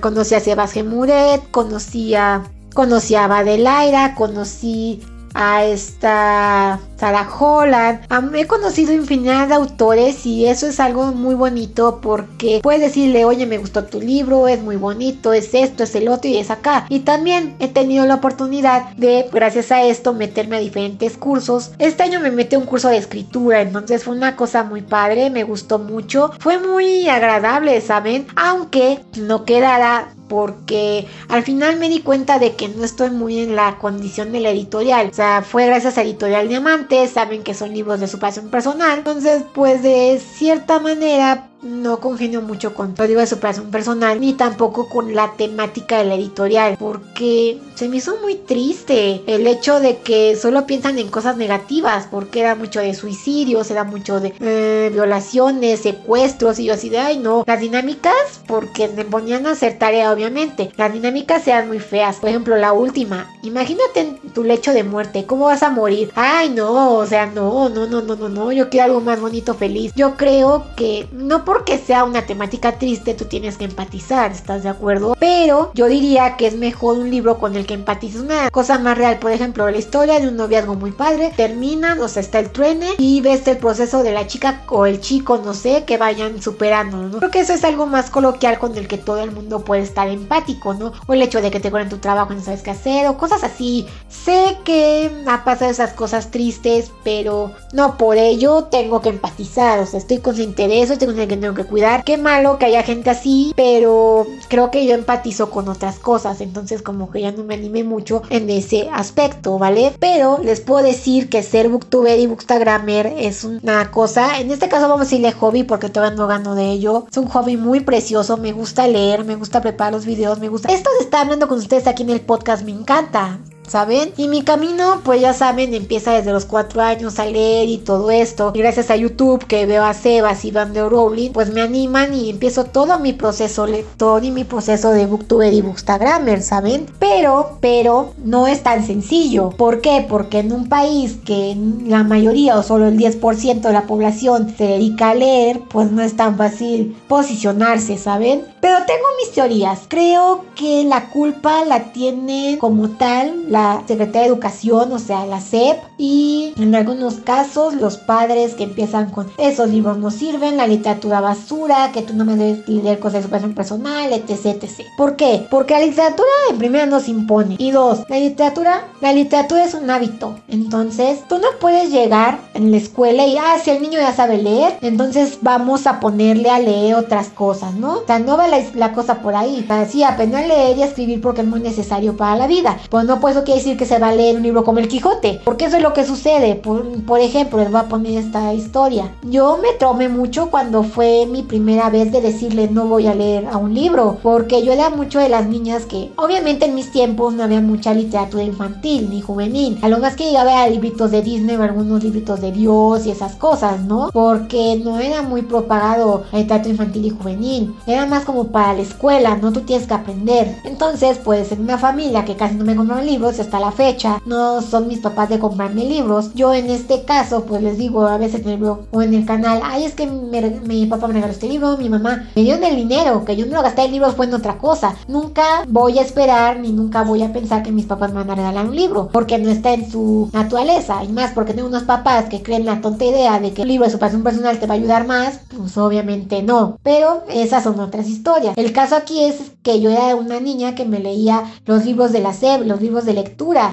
conocí 0.00 0.34
a 0.34 0.40
Sebastián 0.40 0.88
Muret, 0.88 1.42
conocí 1.50 2.16
a, 2.16 2.42
conocí 2.74 3.16
a 3.16 3.28
Badelaira, 3.28 4.14
conocí 4.14 5.00
a 5.34 5.62
esta 5.62 6.80
Sarah 6.96 7.28
Holland. 7.28 8.00
He 8.34 8.46
conocido 8.46 8.92
infinidad 8.92 9.48
de 9.48 9.54
autores 9.54 10.26
y 10.26 10.46
eso 10.46 10.66
es 10.66 10.80
algo 10.80 11.12
muy 11.12 11.34
bonito 11.34 12.00
porque 12.02 12.60
puedes 12.62 12.80
decirle, 12.80 13.24
oye, 13.24 13.46
me 13.46 13.58
gustó 13.58 13.84
tu 13.84 14.00
libro, 14.00 14.48
es 14.48 14.62
muy 14.62 14.76
bonito, 14.76 15.32
es 15.32 15.54
esto, 15.54 15.84
es 15.84 15.94
el 15.94 16.08
otro 16.08 16.30
y 16.30 16.36
es 16.36 16.50
acá. 16.50 16.86
Y 16.88 17.00
también 17.00 17.56
he 17.58 17.68
tenido 17.68 18.06
la 18.06 18.16
oportunidad 18.16 18.90
de, 18.96 19.28
gracias 19.32 19.72
a 19.72 19.82
esto, 19.84 20.12
meterme 20.12 20.56
a 20.56 20.60
diferentes 20.60 21.16
cursos. 21.16 21.72
Este 21.78 22.02
año 22.02 22.20
me 22.20 22.30
metí 22.30 22.56
a 22.56 22.58
un 22.58 22.66
curso 22.66 22.88
de 22.88 22.96
escritura, 22.96 23.60
entonces 23.60 24.04
fue 24.04 24.16
una 24.16 24.36
cosa 24.36 24.64
muy 24.64 24.82
padre, 24.82 25.30
me 25.30 25.44
gustó 25.44 25.78
mucho. 25.78 26.32
Fue 26.38 26.58
muy 26.58 27.08
agradable, 27.08 27.80
¿saben? 27.80 28.26
Aunque 28.36 29.00
no 29.16 29.44
quedara 29.44 30.12
porque 30.28 31.06
al 31.28 31.42
final 31.42 31.76
me 31.76 31.88
di 31.88 32.00
cuenta 32.00 32.38
de 32.38 32.54
que 32.56 32.68
no 32.68 32.84
estoy 32.84 33.10
muy 33.10 33.40
en 33.40 33.56
la 33.56 33.78
condición 33.78 34.32
de 34.32 34.40
la 34.40 34.50
editorial. 34.50 35.08
O 35.10 35.14
sea, 35.14 35.42
fue 35.42 35.66
gracias 35.66 35.98
a 35.98 36.02
Editorial 36.02 36.48
Diamante, 36.48 36.85
saben 37.12 37.42
que 37.42 37.54
son 37.54 37.72
libros 37.72 38.00
de 38.00 38.08
su 38.08 38.18
pasión 38.18 38.48
personal. 38.48 38.98
Entonces, 38.98 39.42
pues 39.54 39.82
de 39.82 40.20
cierta 40.36 40.78
manera 40.78 41.48
no 41.62 42.00
congenio 42.00 42.42
mucho 42.42 42.74
con 42.74 42.94
código 42.94 43.20
de 43.20 43.26
superación 43.26 43.70
personal 43.70 44.20
ni 44.20 44.34
tampoco 44.34 44.88
con 44.88 45.14
la 45.14 45.32
temática 45.36 45.98
de 45.98 46.04
la 46.04 46.14
editorial 46.14 46.76
porque 46.78 47.58
se 47.74 47.88
me 47.88 47.96
hizo 47.96 48.16
muy 48.22 48.34
triste 48.34 49.22
el 49.26 49.46
hecho 49.46 49.80
de 49.80 49.98
que 49.98 50.36
solo 50.36 50.66
piensan 50.66 50.98
en 50.98 51.08
cosas 51.08 51.36
negativas 51.36 52.08
porque 52.10 52.40
era 52.40 52.54
mucho 52.54 52.80
de 52.80 52.94
suicidios 52.94 53.70
era 53.70 53.84
mucho 53.84 54.20
de 54.20 54.34
eh, 54.40 54.90
violaciones 54.92 55.80
secuestros 55.80 56.58
y 56.58 56.64
yo 56.66 56.74
así 56.74 56.90
de 56.90 56.98
ay 56.98 57.18
no 57.18 57.44
las 57.46 57.60
dinámicas 57.60 58.14
porque 58.46 58.88
me 58.88 59.04
ponían 59.04 59.46
a 59.46 59.52
hacer 59.52 59.78
tarea 59.78 60.12
obviamente 60.12 60.70
las 60.76 60.92
dinámicas 60.92 61.42
sean 61.42 61.68
muy 61.68 61.80
feas 61.80 62.16
por 62.16 62.28
ejemplo 62.28 62.56
la 62.56 62.74
última 62.74 63.30
imagínate 63.42 64.00
en 64.00 64.16
tu 64.32 64.44
lecho 64.44 64.72
de 64.72 64.84
muerte 64.84 65.24
cómo 65.24 65.46
vas 65.46 65.62
a 65.62 65.70
morir 65.70 66.12
ay 66.16 66.50
no 66.50 66.92
o 66.94 67.06
sea 67.06 67.26
no 67.26 67.70
no 67.70 67.86
no 67.86 68.02
no 68.02 68.14
no 68.14 68.28
no 68.28 68.52
yo 68.52 68.68
quiero 68.68 68.84
algo 68.84 69.00
más 69.00 69.20
bonito 69.20 69.54
feliz 69.54 69.92
yo 69.96 70.16
creo 70.16 70.66
que 70.76 71.08
no 71.12 71.45
porque 71.46 71.78
sea 71.78 72.02
una 72.02 72.26
temática 72.26 72.72
triste, 72.72 73.14
tú 73.14 73.26
tienes 73.26 73.56
que 73.56 73.64
empatizar, 73.64 74.32
¿estás 74.32 74.64
de 74.64 74.68
acuerdo? 74.68 75.16
Pero 75.20 75.70
yo 75.74 75.86
diría 75.86 76.36
que 76.36 76.48
es 76.48 76.56
mejor 76.56 76.98
un 76.98 77.08
libro 77.08 77.38
con 77.38 77.54
el 77.54 77.66
que 77.66 77.74
empatices 77.74 78.20
una 78.20 78.50
cosa 78.50 78.78
más 78.80 78.98
real. 78.98 79.20
Por 79.20 79.30
ejemplo, 79.30 79.70
la 79.70 79.78
historia 79.78 80.18
de 80.18 80.26
un 80.26 80.36
noviazgo 80.36 80.74
muy 80.74 80.90
padre, 80.90 81.32
terminan, 81.36 82.00
o 82.00 82.08
sea, 82.08 82.20
está 82.20 82.40
el 82.40 82.50
truene 82.50 82.88
y 82.98 83.20
ves 83.20 83.46
el 83.46 83.58
proceso 83.58 84.02
de 84.02 84.12
la 84.12 84.26
chica 84.26 84.64
o 84.68 84.86
el 84.86 85.00
chico, 85.00 85.38
no 85.38 85.54
sé, 85.54 85.84
que 85.84 85.98
vayan 85.98 86.42
superando, 86.42 86.96
¿no? 86.96 87.18
Creo 87.18 87.30
que 87.30 87.40
eso 87.40 87.52
es 87.52 87.62
algo 87.62 87.86
más 87.86 88.10
coloquial 88.10 88.58
con 88.58 88.76
el 88.76 88.88
que 88.88 88.98
todo 88.98 89.20
el 89.20 89.30
mundo 89.30 89.60
puede 89.60 89.82
estar 89.82 90.08
empático, 90.08 90.74
¿no? 90.74 90.92
O 91.06 91.14
el 91.14 91.22
hecho 91.22 91.40
de 91.40 91.52
que 91.52 91.60
te 91.60 91.68
en 91.68 91.88
tu 91.88 91.98
trabajo 91.98 92.32
y 92.32 92.36
no 92.36 92.42
sabes 92.42 92.62
qué 92.62 92.72
hacer, 92.72 93.06
o 93.06 93.18
cosas 93.18 93.44
así. 93.44 93.86
Sé 94.08 94.56
que 94.64 95.12
ha 95.26 95.44
pasado 95.44 95.70
esas 95.70 95.92
cosas 95.92 96.32
tristes, 96.32 96.90
pero 97.04 97.52
no 97.72 97.96
por 97.96 98.16
ello 98.16 98.64
tengo 98.64 99.00
que 99.00 99.10
empatizar, 99.10 99.78
o 99.78 99.86
sea, 99.86 100.00
estoy 100.00 100.18
consciente 100.18 100.66
de 100.66 100.82
eso, 100.82 100.98
tengo 100.98 101.12
tengo 101.40 101.54
que 101.54 101.64
cuidar. 101.64 102.04
Qué 102.04 102.16
malo 102.16 102.58
que 102.58 102.66
haya 102.66 102.82
gente 102.82 103.10
así, 103.10 103.52
pero 103.56 104.26
creo 104.48 104.70
que 104.70 104.86
yo 104.86 104.94
empatizo 104.94 105.50
con 105.50 105.68
otras 105.68 105.98
cosas, 105.98 106.40
entonces 106.40 106.82
como 106.82 107.10
que 107.10 107.20
ya 107.20 107.32
no 107.32 107.44
me 107.44 107.54
animé 107.54 107.84
mucho 107.84 108.22
en 108.30 108.50
ese 108.50 108.88
aspecto, 108.92 109.58
¿vale? 109.58 109.92
Pero 109.98 110.38
les 110.42 110.60
puedo 110.60 110.84
decir 110.84 111.28
que 111.28 111.42
ser 111.42 111.68
booktuber 111.68 112.18
y 112.18 112.26
bookstagrammer 112.26 113.14
es 113.18 113.44
una 113.44 113.90
cosa, 113.90 114.40
en 114.40 114.50
este 114.50 114.68
caso 114.68 114.88
vamos 114.88 115.02
a 115.02 115.04
decirle 115.04 115.32
hobby 115.32 115.62
porque 115.62 115.88
todavía 115.88 116.16
no 116.16 116.26
gano 116.26 116.54
de 116.54 116.70
ello. 116.70 117.06
Es 117.10 117.16
un 117.16 117.28
hobby 117.28 117.56
muy 117.56 117.80
precioso, 117.80 118.36
me 118.36 118.52
gusta 118.52 118.86
leer, 118.86 119.24
me 119.24 119.36
gusta 119.36 119.60
preparar 119.60 119.92
los 119.92 120.06
videos, 120.06 120.38
me 120.38 120.48
gusta... 120.48 120.72
Esto 120.72 120.90
de 120.98 121.04
estar 121.04 121.22
hablando 121.22 121.48
con 121.48 121.58
ustedes 121.58 121.86
aquí 121.86 122.02
en 122.02 122.10
el 122.10 122.20
podcast 122.20 122.64
me 122.64 122.72
encanta 122.72 123.38
¿saben? 123.66 124.12
Y 124.16 124.28
mi 124.28 124.42
camino, 124.42 125.00
pues 125.04 125.20
ya 125.20 125.32
saben, 125.32 125.74
empieza 125.74 126.12
desde 126.12 126.32
los 126.32 126.44
cuatro 126.44 126.82
años 126.82 127.18
a 127.18 127.26
leer 127.26 127.68
y 127.68 127.78
todo 127.78 128.10
esto. 128.10 128.52
Y 128.54 128.58
gracias 128.58 128.90
a 128.90 128.96
YouTube 128.96 129.44
que 129.46 129.66
veo 129.66 129.84
a 129.84 129.94
Sebas 129.94 130.44
y 130.44 130.50
Van 130.50 130.72
de 130.72 130.88
Rowling, 130.88 131.30
pues 131.30 131.50
me 131.50 131.62
animan 131.62 132.14
y 132.14 132.30
empiezo 132.30 132.64
todo 132.64 132.98
mi 132.98 133.12
proceso 133.12 133.66
lector 133.66 134.24
y 134.24 134.30
mi 134.30 134.44
proceso 134.44 134.90
de 134.90 135.06
booktuber 135.06 135.52
y 135.52 135.62
bookstagrammer, 135.62 136.42
¿saben? 136.42 136.86
Pero, 136.98 137.58
pero 137.60 138.12
no 138.24 138.46
es 138.46 138.62
tan 138.62 138.86
sencillo. 138.86 139.50
¿Por 139.50 139.80
qué? 139.80 140.06
Porque 140.08 140.40
en 140.40 140.52
un 140.52 140.68
país 140.68 141.18
que 141.24 141.56
la 141.84 142.04
mayoría 142.04 142.58
o 142.58 142.62
solo 142.62 142.86
el 142.86 142.98
10% 142.98 143.60
de 143.60 143.72
la 143.72 143.82
población 143.82 144.54
se 144.56 144.64
dedica 144.64 145.10
a 145.10 145.14
leer, 145.14 145.60
pues 145.70 145.90
no 145.90 146.02
es 146.02 146.16
tan 146.16 146.36
fácil 146.36 146.96
posicionarse, 147.08 147.98
¿saben? 147.98 148.44
Pero 148.60 148.78
tengo 148.86 149.04
mis 149.18 149.32
teorías. 149.32 149.80
Creo 149.88 150.44
que 150.54 150.84
la 150.84 151.10
culpa 151.10 151.64
la 151.64 151.92
tiene 151.92 152.56
como 152.60 152.90
tal 152.90 153.50
la 153.56 153.82
Secretaría 153.86 154.22
de 154.22 154.26
Educación, 154.28 154.92
o 154.92 154.98
sea, 154.98 155.24
la 155.24 155.40
SEP, 155.40 155.78
y 155.96 156.52
en 156.58 156.74
algunos 156.74 157.14
casos 157.14 157.74
los 157.74 157.96
padres 157.96 158.54
que 158.54 158.64
empiezan 158.64 159.10
con 159.10 159.30
esos 159.38 159.70
libros 159.70 159.96
no 159.96 160.10
sirven, 160.10 160.58
la 160.58 160.66
literatura 160.66 161.22
basura, 161.22 161.90
que 161.92 162.02
tú 162.02 162.12
no 162.12 162.26
me 162.26 162.36
debes 162.36 162.68
leer 162.68 162.98
cosas 162.98 163.14
de 163.14 163.22
superación 163.22 163.54
personal, 163.54 164.12
etc, 164.12 164.62
etc. 164.62 164.86
¿Por 164.98 165.16
qué? 165.16 165.46
Porque 165.50 165.72
la 165.72 165.86
literatura 165.86 166.28
en 166.50 166.58
primera 166.58 166.84
nos 166.84 167.08
impone 167.08 167.56
y 167.58 167.70
dos, 167.70 168.00
la 168.08 168.18
literatura, 168.18 168.88
la 169.00 169.12
literatura 169.14 169.64
es 169.64 169.72
un 169.72 169.90
hábito. 169.90 170.38
Entonces, 170.48 171.20
tú 171.26 171.38
no 171.38 171.48
puedes 171.58 171.90
llegar 171.90 172.38
en 172.52 172.70
la 172.70 172.76
escuela 172.76 173.26
y, 173.26 173.38
ah, 173.38 173.56
si 173.62 173.70
el 173.70 173.80
niño 173.80 173.98
ya 173.98 174.12
sabe 174.12 174.36
leer, 174.36 174.76
entonces 174.82 175.38
vamos 175.40 175.86
a 175.86 175.98
ponerle 175.98 176.50
a 176.50 176.58
leer 176.58 176.94
otras 176.94 177.28
cosas, 177.28 177.74
¿no? 177.74 178.00
O 178.00 178.06
sea, 178.06 178.18
no 178.18 178.36
va 178.36 178.48
la, 178.48 178.92
cosa 178.92 179.22
por 179.22 179.34
ahí. 179.34 179.60
O 179.64 179.66
sea, 179.66 179.86
sí, 179.86 180.02
aprender 180.02 180.44
a 180.44 180.46
leer 180.46 180.76
y 180.76 180.82
a 180.82 180.86
escribir 180.86 181.20
porque 181.22 181.40
es 181.40 181.46
muy 181.46 181.60
necesario 181.60 182.16
para 182.16 182.36
la 182.36 182.46
vida. 182.46 182.76
Pues 182.90 183.04
no, 183.04 183.18
eso 183.28 183.44
quiere 183.46 183.60
decir 183.60 183.78
que 183.78 183.86
se 183.86 183.98
va 183.98 184.08
a 184.08 184.14
leer 184.14 184.36
un 184.36 184.42
libro 184.42 184.64
como 184.64 184.80
El 184.80 184.88
Quijote, 184.88 185.40
porque 185.44 185.64
eso 185.64 185.76
es 185.76 185.82
lo 185.82 185.94
que 185.94 186.04
sucede. 186.04 186.56
Por, 186.56 187.04
por 187.04 187.20
ejemplo, 187.20 187.58
les 187.58 187.70
voy 187.70 187.80
a 187.80 187.88
poner 187.88 188.18
esta 188.18 188.52
historia. 188.52 189.14
Yo 189.22 189.58
me 189.62 189.72
tromé 189.78 190.08
mucho 190.10 190.50
cuando 190.50 190.82
fue 190.82 191.26
mi 191.26 191.42
primera 191.42 191.88
vez 191.88 192.12
de 192.12 192.20
decirle 192.20 192.68
no 192.68 192.86
voy 192.86 193.06
a 193.06 193.14
leer 193.14 193.46
a 193.46 193.56
un 193.56 193.72
libro, 193.72 194.18
porque 194.22 194.62
yo 194.64 194.72
era 194.72 194.90
mucho 194.90 195.20
de 195.20 195.28
las 195.28 195.46
niñas 195.46 195.86
que, 195.86 196.10
obviamente 196.16 196.66
en 196.66 196.74
mis 196.74 196.90
tiempos 196.90 197.32
no 197.34 197.44
había 197.44 197.60
mucha 197.60 197.94
literatura 197.94 198.42
infantil 198.42 199.08
ni 199.08 199.20
juvenil. 199.20 199.78
A 199.82 199.88
lo 199.88 199.98
más 199.98 200.16
que 200.16 200.24
llegaba 200.24 200.62
a 200.62 200.68
libritos 200.68 201.10
de 201.10 201.22
Disney 201.22 201.56
o 201.56 201.62
algunos 201.62 202.02
libritos 202.02 202.40
de 202.40 202.50
Dios 202.50 203.06
y 203.06 203.12
esas 203.12 203.36
cosas, 203.36 203.80
¿no? 203.82 204.10
Porque 204.12 204.80
no 204.82 204.98
era 204.98 205.22
muy 205.22 205.42
propagado 205.42 206.24
el 206.32 206.40
literatura 206.40 206.72
infantil 206.72 207.06
y 207.06 207.10
juvenil. 207.10 207.74
Era 207.86 208.06
más 208.06 208.24
como 208.24 208.48
para 208.48 208.74
la 208.74 208.82
escuela, 208.82 209.36
¿no? 209.36 209.52
Tú 209.52 209.60
tienes 209.60 209.86
que 209.86 209.94
aprender. 209.94 210.56
Entonces, 210.64 211.18
pues 211.22 211.52
en 211.52 211.60
una 211.60 211.78
familia 211.78 212.24
que 212.24 212.36
casi 212.36 212.56
no 212.56 212.64
me 212.64 212.74
compraban 212.74 213.06
libros 213.06 213.35
hasta 213.40 213.60
la 213.60 213.72
fecha, 213.72 214.20
no 214.26 214.62
son 214.62 214.88
mis 214.88 214.98
papás 214.98 215.28
de 215.28 215.38
comprarme 215.38 215.84
libros. 215.84 216.32
Yo 216.34 216.54
en 216.54 216.70
este 216.70 217.04
caso, 217.04 217.44
pues 217.44 217.62
les 217.62 217.78
digo 217.78 218.06
a 218.06 218.18
veces 218.18 218.42
en 218.42 218.50
el 218.50 218.58
blog 218.58 218.80
o 218.90 219.02
en 219.02 219.14
el 219.14 219.24
canal, 219.26 219.60
ay, 219.64 219.84
es 219.84 219.94
que 219.94 220.06
mi 220.06 220.86
papá 220.86 221.06
me 221.06 221.14
regaló 221.14 221.32
este 221.32 221.48
libro, 221.48 221.76
mi 221.76 221.88
mamá 221.88 222.28
me 222.34 222.42
dio 222.42 222.56
el 222.56 222.76
dinero, 222.76 223.24
que 223.24 223.36
yo 223.36 223.46
no 223.46 223.56
lo 223.56 223.62
gasté 223.62 223.84
en 223.84 223.92
libros 223.92 224.14
fue 224.14 224.26
en 224.26 224.34
otra 224.34 224.58
cosa. 224.58 224.94
Nunca 225.08 225.64
voy 225.68 225.98
a 225.98 226.02
esperar 226.02 226.58
ni 226.60 226.72
nunca 226.72 227.02
voy 227.02 227.22
a 227.22 227.32
pensar 227.32 227.62
que 227.62 227.72
mis 227.72 227.86
papás 227.86 228.12
me 228.12 228.18
van 228.18 228.30
a 228.30 228.34
regalar 228.34 228.66
un 228.66 228.76
libro, 228.76 229.08
porque 229.12 229.38
no 229.38 229.50
está 229.50 229.72
en 229.72 229.90
su 229.90 230.30
naturaleza. 230.32 231.04
Y 231.04 231.08
más 231.08 231.32
porque 231.32 231.54
tengo 231.54 231.68
unos 231.68 231.84
papás 231.84 232.26
que 232.26 232.42
creen 232.42 232.64
la 232.64 232.80
tonta 232.80 233.04
idea 233.04 233.38
de 233.40 233.52
que 233.52 233.62
el 233.62 233.68
libro 233.68 233.86
de 233.86 233.92
superación 233.92 234.22
personal 234.22 234.58
te 234.58 234.66
va 234.66 234.74
a 234.74 234.76
ayudar 234.76 235.06
más, 235.06 235.40
pues 235.56 235.76
obviamente 235.78 236.42
no. 236.42 236.78
Pero 236.82 237.24
esas 237.28 237.64
son 237.64 237.80
otras 237.80 238.08
historias. 238.08 238.56
El 238.56 238.72
caso 238.72 238.96
aquí 238.96 239.24
es 239.24 239.52
que 239.62 239.80
yo 239.80 239.90
era 239.90 240.14
una 240.14 240.40
niña 240.40 240.74
que 240.74 240.84
me 240.84 241.00
leía 241.00 241.44
los 241.64 241.84
libros 241.84 242.12
de 242.12 242.20
la 242.20 242.32
SEB, 242.32 242.64
los 242.64 242.80
libros 242.80 243.04
de 243.04 243.14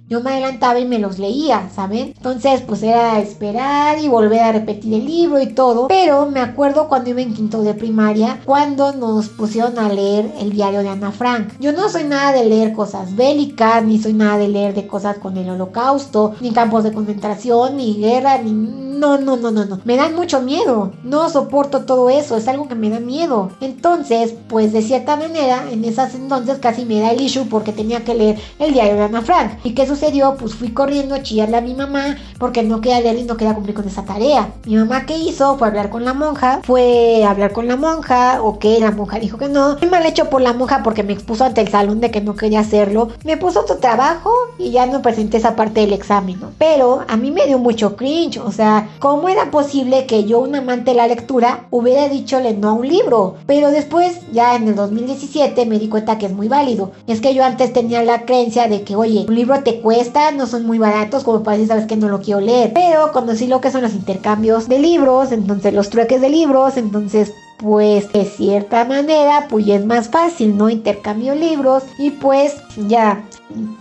Yo 0.10 0.22
me 0.22 0.32
adelantaba 0.32 0.80
y 0.80 0.86
me 0.86 1.00
los 1.00 1.20
leía, 1.20 1.70
¿saben? 1.74 2.14
Entonces, 2.16 2.62
pues 2.62 2.84
era 2.84 3.20
esperar 3.20 4.00
y 4.00 4.08
volver 4.08 4.42
a 4.42 4.52
repetir 4.52 4.94
el 4.94 5.06
libro 5.06 5.42
y 5.42 5.48
todo. 5.48 5.88
Pero 5.88 6.26
me 6.28 6.40
acuerdo 6.40 6.88
cuando 6.88 7.10
iba 7.10 7.22
en 7.22 7.34
quinto 7.34 7.62
de 7.62 7.74
primaria, 7.74 8.40
cuando 8.46 8.94
nos 8.94 9.30
pusieron 9.30 9.78
a 9.80 9.90
leer 9.90 10.32
el 10.40 10.52
diario 10.52 10.82
de 10.82 10.90
Ana 10.90 11.12
Frank. 11.12 11.54
Yo 11.60 11.72
no 11.72 11.90
soy 11.90 12.04
nada 12.04 12.32
de 12.32 12.46
leer 12.46 12.74
cosas 12.74 13.16
bélicas, 13.16 13.84
ni 13.84 14.00
soy 14.00 14.14
nada 14.14 14.38
de 14.38 14.48
leer 14.48 14.74
de 14.74 14.88
cosas 14.88 15.18
con 15.18 15.38
el 15.38 15.50
holocausto, 15.50 16.36
ni 16.42 16.52
campos 16.52 16.84
de 16.84 16.94
concentración, 16.94 17.78
ni 17.78 17.96
guerra, 17.96 18.38
ni 18.38 18.84
no, 19.04 19.18
no, 19.18 19.36
no, 19.36 19.52
no, 19.52 19.66
no. 19.66 19.82
Me 19.84 19.98
dan 19.98 20.16
mucho 20.16 20.42
miedo. 20.42 20.94
No 21.04 21.30
soporto 21.30 21.84
todo 21.84 22.10
eso. 22.10 22.38
Es 22.38 22.48
algo 22.48 22.70
que 22.70 22.76
me 22.76 22.90
da 22.90 23.02
miedo. 23.02 23.52
Entonces, 23.60 24.34
pues 24.48 24.72
de 24.72 24.82
cierta 24.82 25.18
manera, 25.18 25.66
en 25.70 25.84
esas 25.84 26.16
entonces 26.16 26.60
casi 26.60 26.86
me 26.86 27.02
da 27.02 27.12
el 27.12 27.20
issue 27.20 27.50
porque 27.50 27.74
tenía 27.74 28.06
que 28.06 28.16
leer 28.16 28.40
el 28.60 28.72
diario 28.74 28.96
de 28.96 29.04
Ana 29.04 29.22
Frank. 29.22 29.43
¿Y 29.64 29.74
qué 29.74 29.88
sucedió? 29.88 30.36
Pues 30.40 30.56
fui 30.56 30.70
corriendo 30.70 31.16
a 31.16 31.24
chillarle 31.24 31.58
a 31.58 31.62
mi 31.62 31.74
mamá 31.74 32.18
porque 32.38 32.64
no 32.64 32.82
quería 32.82 33.02
leer 33.02 33.18
y 33.18 33.24
no 33.24 33.38
quería 33.38 33.56
cumplir 33.56 33.76
con 33.76 33.88
esa 33.88 34.04
tarea. 34.04 34.54
Mi 34.66 34.76
mamá, 34.76 35.06
¿qué 35.06 35.18
hizo? 35.18 35.58
Fue 35.58 35.68
hablar 35.68 35.90
con 35.90 36.06
la 36.06 36.14
monja. 36.14 36.62
Fue 36.64 37.24
hablar 37.26 37.52
con 37.52 37.68
la 37.68 37.76
monja. 37.76 38.42
Ok, 38.42 38.66
la 38.80 38.92
monja 38.92 39.20
dijo 39.20 39.38
que 39.38 39.50
no. 39.50 39.78
Muy 39.82 39.90
mal 39.90 40.06
hecho 40.06 40.30
por 40.30 40.42
la 40.42 40.54
monja 40.54 40.82
porque 40.84 41.04
me 41.04 41.14
expuso 41.14 41.46
ante 41.46 41.62
el 41.62 41.70
salón 41.70 42.00
de 42.00 42.12
que 42.12 42.22
no 42.22 42.36
quería 42.36 42.62
hacerlo. 42.62 43.10
Me 43.24 43.38
puso 43.38 43.62
otro 43.62 43.78
trabajo 43.78 44.32
y 44.58 44.72
ya 44.72 44.86
no 44.86 45.02
presenté 45.02 45.38
esa 45.38 45.56
parte 45.56 45.82
del 45.82 45.94
examen. 45.94 46.40
Pero 46.58 47.04
a 47.08 47.18
mí 47.18 47.32
me 47.32 47.46
dio 47.46 47.60
mucho 47.60 47.96
cringe. 47.96 48.38
O 48.38 48.52
sea, 48.52 48.90
¿Cómo 49.00 49.28
era 49.30 49.52
posible 49.52 50.06
que 50.06 50.24
yo, 50.24 50.40
un 50.40 50.56
amante 50.56 50.92
de 50.92 50.98
la 50.98 51.08
lectura, 51.08 51.68
hubiera 51.72 52.08
dicho 52.10 52.40
no 52.58 52.70
a 52.70 52.74
un 52.74 52.88
libro? 52.88 53.36
Pero 53.46 53.70
después, 53.72 54.20
ya 54.32 54.56
en 54.56 54.68
el 54.68 54.76
2017, 54.76 55.66
me 55.66 55.80
di 55.80 55.90
cuenta 55.90 56.18
que 56.18 56.28
es 56.28 56.32
muy 56.32 56.48
válido. 56.48 56.92
Es 57.08 57.20
que 57.20 57.34
yo 57.34 57.44
antes 57.44 57.74
tenía 57.74 58.04
la 58.04 58.26
creencia 58.26 58.68
de 58.68 58.84
que, 58.84 58.96
oye, 58.96 59.26
libro 59.36 59.62
te 59.64 59.82
cuesta, 59.82 60.32
no 60.32 60.48
son 60.48 60.66
muy 60.66 60.80
baratos, 60.80 61.24
como 61.24 61.44
para 61.44 61.58
decir, 61.58 61.70
sabes 61.70 61.86
que 61.86 61.96
no 61.96 62.10
lo 62.10 62.22
quiero 62.22 62.40
leer. 62.40 62.72
Pero 62.74 63.12
conocí 63.12 63.48
lo 63.48 63.62
que 63.62 63.72
son 63.72 63.82
los 63.82 63.94
intercambios 63.94 64.68
de 64.68 64.80
libros, 64.80 65.32
entonces 65.32 65.74
los 65.74 65.90
trueques 65.90 66.22
de 66.22 66.30
libros, 66.30 66.78
entonces 66.78 67.34
pues 67.58 68.12
de 68.12 68.26
cierta 68.26 68.84
manera 68.84 69.48
pues 69.50 69.68
es 69.68 69.86
más 69.86 70.10
fácil, 70.10 70.58
¿no? 70.58 70.70
Intercambio 70.70 71.34
libros 71.34 71.84
y 71.98 72.12
pues 72.12 72.56
ya 72.76 73.24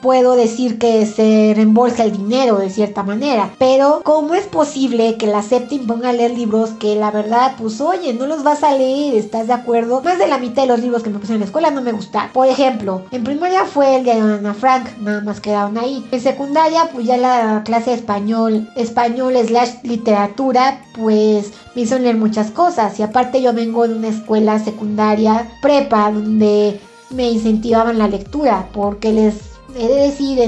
puedo 0.01 0.37
decir 0.37 0.79
que 0.79 1.07
se 1.07 1.53
reembolsa 1.55 2.05
el 2.05 2.13
dinero 2.13 2.59
de 2.59 2.71
cierta 2.71 3.03
manera. 3.03 3.51
Pero 3.59 4.03
¿cómo 4.05 4.35
es 4.35 4.47
posible 4.47 5.17
que 5.17 5.27
la 5.27 5.43
SEP 5.43 5.87
ponga 5.87 6.11
a 6.11 6.13
leer 6.13 6.33
libros 6.33 6.71
que 6.71 6.95
la 6.97 7.11
verdad 7.11 7.55
pues 7.59 7.81
oye, 7.81 8.13
no 8.13 8.27
los 8.27 8.43
vas 8.43 8.63
a 8.63 8.77
leer, 8.77 9.15
¿estás 9.15 9.47
de 9.47 9.55
acuerdo? 9.55 10.03
Más 10.03 10.19
de 10.19 10.27
la 10.27 10.39
mitad 10.39 10.63
de 10.63 10.69
los 10.69 10.81
libros 10.81 11.03
que 11.03 11.11
me 11.11 11.19
pusieron 11.19 11.37
en 11.37 11.41
la 11.41 11.47
escuela 11.47 11.71
no 11.71 11.83
me 11.83 11.93
gustaron. 11.93 12.33
Por 12.33 12.47
ejemplo, 12.47 13.03
en 13.11 13.25
primaria 13.25 13.65
fue 13.65 13.97
el 13.97 14.05
de 14.05 14.13
Ana 14.13 14.55
Frank, 14.55 14.89
nada 15.01 15.21
más 15.21 15.41
quedaron 15.41 15.79
ahí. 15.79 16.07
En 16.11 16.21
secundaria 16.21 16.91
pues 16.93 17.07
ya 17.07 17.17
la 17.17 17.63
clase 17.65 17.91
de 17.91 17.97
español, 17.97 18.69
español 18.77 19.35
slash 19.47 19.83
literatura 19.83 20.85
pues 20.95 21.53
me 21.75 21.83
hizo 21.83 21.99
leer 21.99 22.17
muchas 22.17 22.51
cosas 22.51 22.99
y 22.99 23.03
aparte 23.03 23.41
yo 23.41 23.53
vengo 23.53 23.87
de 23.89 23.95
una 23.95 24.09
escuela 24.09 24.59
secundaria 24.59 25.49
prepa 25.63 26.11
donde 26.11 26.81
me 27.13 27.31
incentivaban 27.31 27.99
la 27.99 28.09
lectura 28.09 28.69
porque 28.73 29.13
les 29.13 29.35
he 29.77 29.89
de 29.89 29.95
decir 29.95 30.39